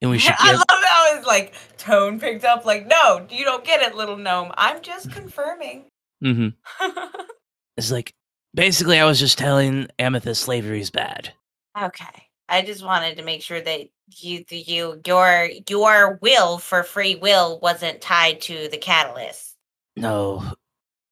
[0.01, 2.65] and we should I love how his like tone picked up.
[2.65, 4.51] Like, no, you don't get it, little gnome.
[4.55, 5.85] I'm just confirming.
[6.21, 6.49] hmm
[7.77, 8.13] It's like
[8.53, 11.33] basically I was just telling Amethyst slavery is bad.
[11.79, 12.27] Okay.
[12.49, 13.87] I just wanted to make sure that
[14.17, 19.55] you you your your will for free will wasn't tied to the catalyst.
[19.95, 20.43] No,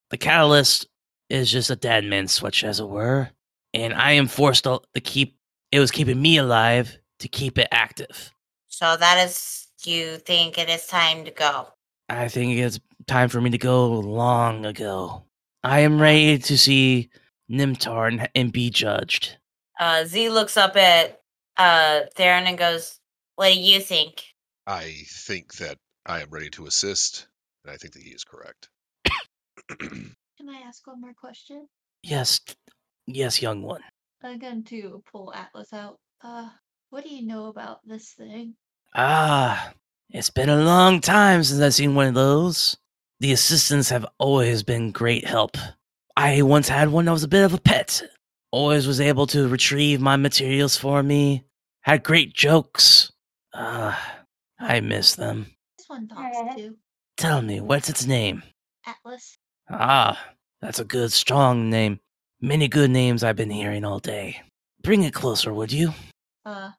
[0.10, 0.88] the catalyst
[1.30, 3.30] is just a dead man's switch, as it were,
[3.74, 5.38] and I am forced to to keep.
[5.72, 8.32] It was keeping me alive to keep it active.
[8.68, 11.68] So that is you think it is time to go.
[12.10, 15.24] I think it's time for me to go long ago.
[15.64, 17.10] I am ready to see
[17.52, 19.38] Nimtar and, and be judged.
[19.80, 21.22] Uh Z looks up at
[21.58, 23.00] uh Theron and goes,
[23.36, 24.24] What do you think?
[24.68, 27.28] I think that I am ready to assist,
[27.64, 28.70] and I think that he is correct.
[29.80, 31.68] Can I ask one more question?
[32.04, 32.40] Yes,
[33.06, 33.82] yes, young one.
[34.24, 36.00] I'm to pull Atlas out.
[36.24, 36.50] Uh,
[36.90, 38.56] what do you know about this thing?
[38.96, 39.74] Ah,
[40.10, 42.78] it's been a long time since I've seen one of those.
[43.20, 45.58] The assistants have always been great help.
[46.16, 48.04] I once had one that was a bit of a pet.
[48.52, 51.46] Always was able to retrieve my materials for me.
[51.82, 53.12] Had great jokes.
[53.54, 54.20] Ah,
[54.60, 55.48] I miss them.
[55.78, 56.76] This one talks to
[57.18, 58.44] Tell me, what's its name?
[58.86, 59.38] Atlas.
[59.70, 60.20] Ah,
[60.62, 62.00] that's a good, strong name.
[62.42, 64.42] Many good names I've been hearing all day.
[64.84, 65.94] Bring it closer, would you?
[66.46, 66.72] Uh,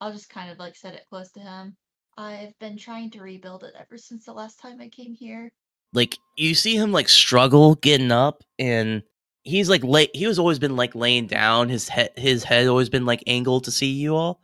[0.00, 1.76] I'll just kind of like set it close to him.
[2.16, 5.52] I've been trying to rebuild it ever since the last time I came here.
[5.92, 9.02] Like you see him like struggle getting up and
[9.42, 11.68] he's like lay he was always been like laying down.
[11.68, 14.40] His head his head always been like angled to see you all.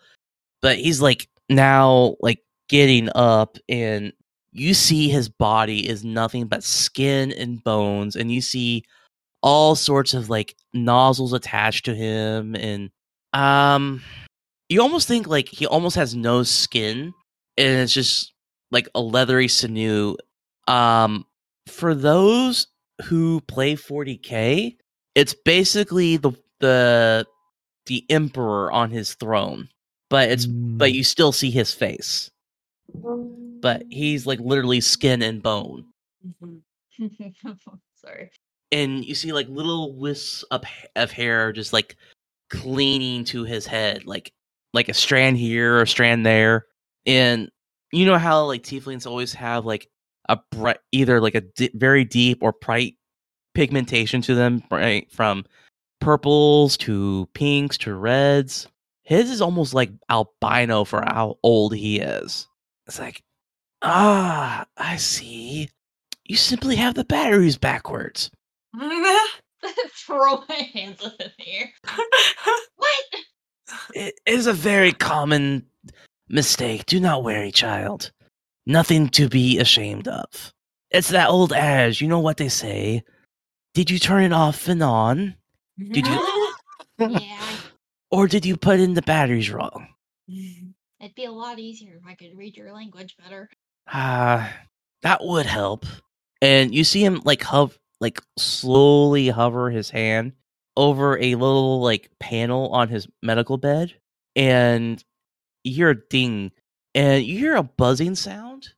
[0.63, 4.13] But he's like now like getting up and
[4.53, 8.83] you see his body is nothing but skin and bones and you see
[9.43, 12.91] all sorts of like nozzles attached to him and
[13.35, 14.03] um
[14.69, 17.13] you almost think like he almost has no skin
[17.59, 18.33] and it's just
[18.73, 20.17] like a leathery sinew.
[20.67, 21.25] Um
[21.67, 22.69] for those
[23.05, 24.77] who play 40k
[25.15, 27.27] it's basically the the
[27.87, 29.69] the emperor on his throne
[30.09, 30.95] but it's but mm.
[30.95, 32.31] you still see his face.
[32.95, 35.87] But he's like literally skin and bone.
[36.27, 37.49] Mm-hmm.
[37.95, 38.31] Sorry.
[38.73, 40.65] and you see like little wisps of,
[40.95, 41.97] of hair just like
[42.49, 44.33] clinging to his head like
[44.73, 46.67] like a strand here or a strand there.
[47.05, 47.51] And
[47.93, 49.89] you know how like tieflings always have like
[50.29, 52.95] a bright either like a di- very deep or bright
[53.55, 55.45] pigmentation to them right from
[56.01, 58.67] purples to pinks to reds
[59.03, 62.47] his is almost like albino for how old he is
[62.87, 63.23] it's like
[63.83, 65.69] ah i see
[66.25, 68.31] you simply have the batteries backwards
[69.91, 71.71] Throw my hands up in the air.
[72.77, 73.05] What?
[73.95, 75.67] It is a very common
[76.29, 76.87] mistake.
[76.87, 78.13] Do not worry, child.
[78.67, 80.53] Nothing to be ashamed of.
[80.91, 82.01] It's that old adage.
[82.01, 83.05] You know what they say.
[83.75, 85.37] Did you turn it off and on?
[85.79, 86.49] Did you,
[86.99, 87.47] yeah,
[88.11, 89.89] or did you put in the batteries wrong?
[90.29, 93.51] it'd be a lot easier if I could read your language better.
[93.89, 94.53] Ah,
[95.03, 95.85] that would help.
[96.43, 100.33] and you see him like hov like slowly hover his hand
[100.77, 103.95] over a little like panel on his medical bed
[104.35, 105.03] and
[105.65, 106.51] you hear a ding
[106.97, 108.71] and you hear a buzzing sound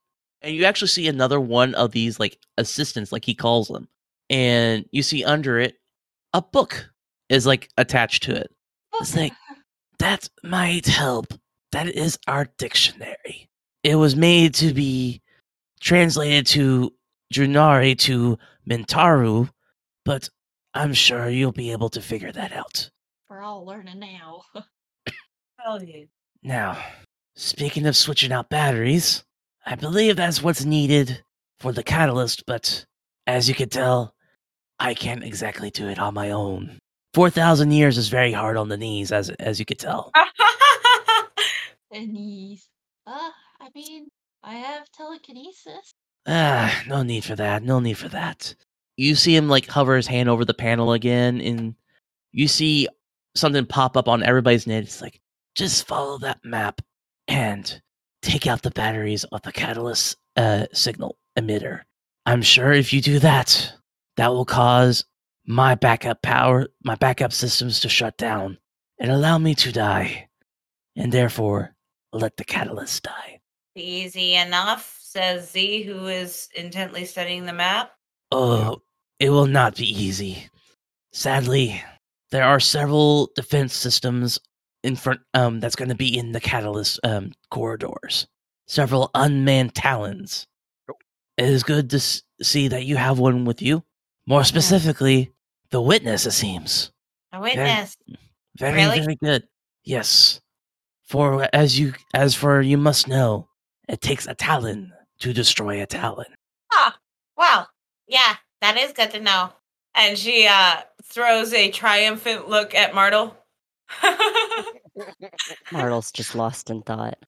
[0.42, 3.88] and you actually see another one of these like assistants like he calls them
[4.28, 5.76] and you see under it
[6.34, 6.90] a book
[7.30, 8.50] is like attached to it
[8.92, 8.98] oh.
[9.00, 9.32] It's like
[9.98, 11.34] that might help.
[11.72, 13.48] That is our dictionary.
[13.82, 15.20] It was made to be
[15.80, 16.92] translated to
[17.32, 18.38] Junari to
[18.68, 19.50] Mintaru,
[20.04, 20.28] but
[20.74, 22.90] I'm sure you'll be able to figure that out.
[23.28, 24.42] We're all learning now.
[25.58, 26.04] Hell yeah.
[26.42, 26.78] Now,
[27.39, 29.22] speaking of switching out batteries,
[29.64, 31.22] I believe that's what's needed
[31.61, 32.84] for the catalyst, but
[33.26, 34.12] as you can tell,
[34.80, 36.78] I can't exactly do it on my own.
[37.14, 40.11] 4,000 years is very hard on the knees, as, as you could tell.
[41.93, 42.68] and he's,
[43.07, 43.30] uh,
[43.61, 44.09] I mean,
[44.43, 45.95] I have telekinesis.
[46.26, 47.62] Ah, no need for that.
[47.62, 48.55] No need for that.
[48.97, 51.76] you see him like hover his hand over the panel again and
[52.32, 52.89] you see
[53.36, 54.82] something pop up on everybody's net.
[54.82, 55.20] It's like,
[55.55, 56.82] just follow that map
[57.28, 57.80] and
[58.22, 61.82] take out the batteries of the catalyst uh, signal emitter.
[62.26, 63.72] I'm sure if you do that,
[64.16, 65.04] that will cause
[65.46, 68.58] my backup power, my backup systems to shut down
[68.98, 70.28] and allow me to die,
[70.96, 71.74] and therefore
[72.12, 73.40] let the catalyst die.
[73.76, 77.92] Easy enough, says Z, who is intently studying the map.
[78.32, 78.82] Oh,
[79.20, 80.48] it will not be easy.
[81.12, 81.82] Sadly,
[82.30, 84.38] there are several defense systems
[84.82, 88.26] in front um that's going to be in the catalyst um corridors.
[88.66, 90.46] Several unmanned talons.
[91.36, 93.84] It is good to s- see that you have one with you.
[94.26, 95.32] More specifically,
[95.70, 96.26] the witness.
[96.26, 96.90] It seems
[97.32, 97.96] A witness.
[98.56, 99.00] very Really?
[99.00, 99.48] very good.
[99.84, 100.40] Yes,
[101.06, 103.48] for as you as for you must know,
[103.88, 106.26] it takes a talon to destroy a talon.
[106.72, 106.98] Ah,
[107.36, 107.68] well,
[108.06, 109.50] yeah, that is good to know.
[109.94, 113.34] And she uh throws a triumphant look at Martel.
[115.72, 117.18] Martel's just lost in thought.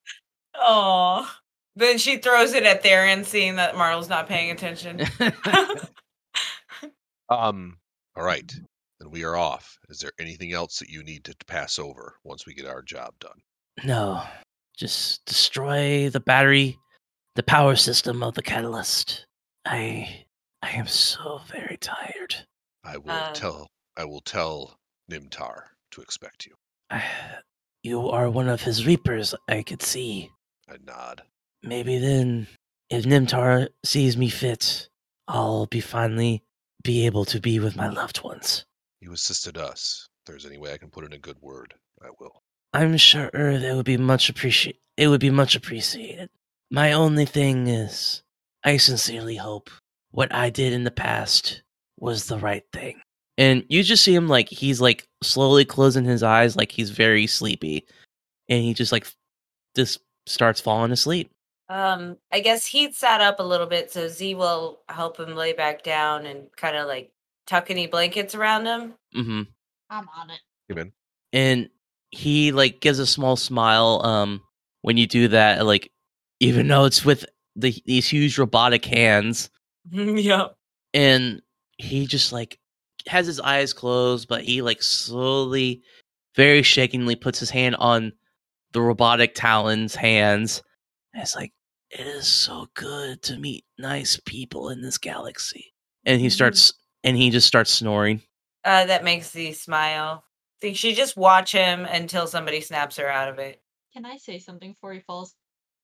[0.55, 1.31] Oh.
[1.77, 5.03] Then she throws it at Theron, seeing that Martel's not paying attention.
[7.29, 7.77] Um.
[8.17, 8.53] All right.
[8.99, 9.79] Then we are off.
[9.89, 13.15] Is there anything else that you need to pass over once we get our job
[13.21, 13.39] done?
[13.85, 14.21] No,
[14.77, 16.77] just destroy the battery,
[17.37, 19.27] the power system of the catalyst.
[19.65, 20.25] I,
[20.61, 22.35] I am so very tired.
[22.83, 23.69] I will Uh, tell.
[23.97, 24.77] I will tell
[25.09, 26.55] Nimtar to expect you.
[27.83, 29.35] You are one of his reapers.
[29.49, 30.31] I could see.
[30.69, 31.23] I nod.
[31.63, 32.47] Maybe then,
[32.91, 34.91] if Nimtar sees me fit,
[35.27, 36.43] I'll be finally
[36.83, 38.67] be able to be with my loved ones.
[39.01, 40.09] You assisted us.
[40.21, 41.73] If there's any way I can put in a good word,
[42.03, 42.43] I will.
[42.75, 44.81] I'm sure that would be much appreciate.
[44.97, 46.29] It would be much appreciated.
[46.71, 48.23] My only thing is,
[48.63, 49.71] I sincerely hope
[50.11, 51.63] what I did in the past
[51.97, 53.01] was the right thing.
[53.41, 57.27] And you just see him like he's like slowly closing his eyes, like he's very
[57.27, 57.87] sleepy,
[58.51, 59.07] and he just like
[59.75, 61.31] just starts falling asleep.
[61.71, 65.55] Um, I guess he'd sat up a little bit, so Z will help him lay
[65.55, 67.13] back down and kind of like
[67.47, 68.95] tuck any blankets around him.
[69.17, 69.43] mm-hmm
[69.89, 70.41] I'm on it.
[70.69, 70.93] Given.
[71.33, 71.69] and
[72.13, 74.41] he like gives a small smile um
[74.83, 75.91] when you do that like
[76.39, 77.25] even though it's with
[77.57, 79.51] the these huge robotic hands
[79.91, 80.49] yeah
[80.95, 81.43] and
[81.79, 82.60] he just like
[83.07, 85.83] has his eyes closed but he like slowly
[86.37, 88.13] very shakingly puts his hand on
[88.73, 90.63] the robotic talon's hands
[91.13, 91.53] and it's like
[91.91, 95.73] it is so good to meet nice people in this galaxy
[96.07, 96.33] and he Mhm.
[96.33, 96.73] starts
[97.03, 98.23] and he just starts snoring
[98.65, 100.23] Uh, that makes Z smile.
[100.23, 103.63] I think she just watch him until somebody snaps her out of it.
[103.95, 105.35] Can I say something before he falls?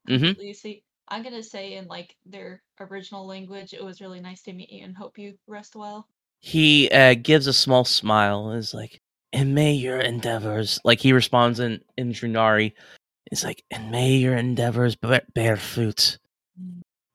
[0.07, 0.21] Mhm.
[0.21, 0.85] completely asleep?
[1.09, 4.85] I'm gonna say in like their original language, it was really nice to meet you
[4.85, 6.07] and hope you rest well.
[6.41, 9.01] He uh, gives a small smile and is like
[9.33, 12.73] and may your endeavors like he responds in in Drunari.
[13.33, 16.19] it's like and may your endeavors bear, bear fruit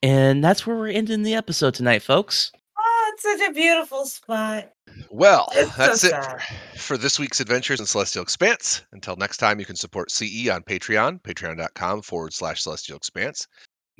[0.03, 4.72] and that's where we're ending the episode tonight folks Oh, it's such a beautiful spot.
[5.11, 6.39] Well, It's so that's it for,
[6.78, 8.82] for this week's adventures in Celestial Expanse.
[8.91, 13.47] Until next time, you can support CE on Patreon, patreon.com forward slash Celestial Expanse.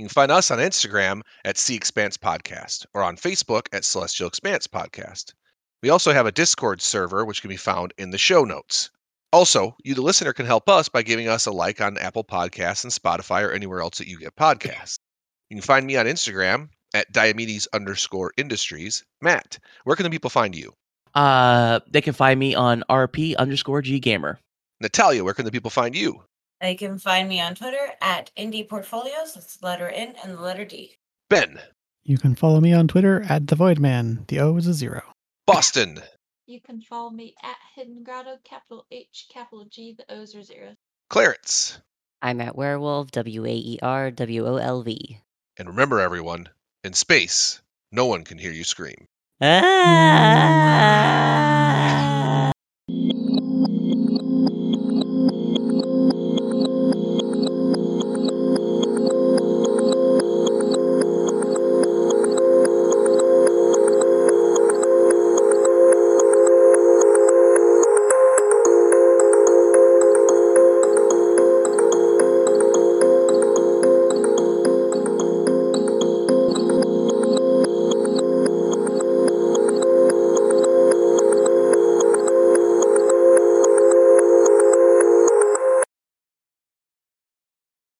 [0.02, 4.28] You can find us on Instagram at C Expanse Podcast or on Facebook at Celestial
[4.28, 5.36] Expanse Podcast.
[5.84, 8.90] We also have a Discord server, which can be found in the show notes.
[9.32, 12.84] Also, you, the listener, can help us by giving us a like on Apple Podcasts
[12.84, 14.98] and Spotify or anywhere else that you get podcasts.
[15.52, 19.04] You can find me on Instagram at Diomedes underscore industries.
[19.22, 20.74] Matt, where can the people find you?
[21.14, 24.40] uh they can find me on rp underscore g gamer
[24.80, 26.24] Natalia, where can the people find you?
[26.62, 29.34] They can find me on Twitter at Indie Portfolios.
[29.34, 30.96] That's the letter N and the letter D.
[31.30, 31.60] Ben,
[32.04, 34.26] You can follow me on Twitter at the Void Man.
[34.28, 35.02] The O is a zero.
[35.48, 36.02] Boston,
[36.46, 40.76] You can follow me at Hidden Grotto, capital H, capital G, the O's are zeros.
[41.10, 41.80] Clarence.
[42.22, 45.20] I'm at Werewolf, W A E R W O L V.
[45.58, 46.48] And remember, everyone,
[46.84, 47.60] in space,
[47.92, 49.06] no one can hear you scream.
[49.42, 49.48] Ah!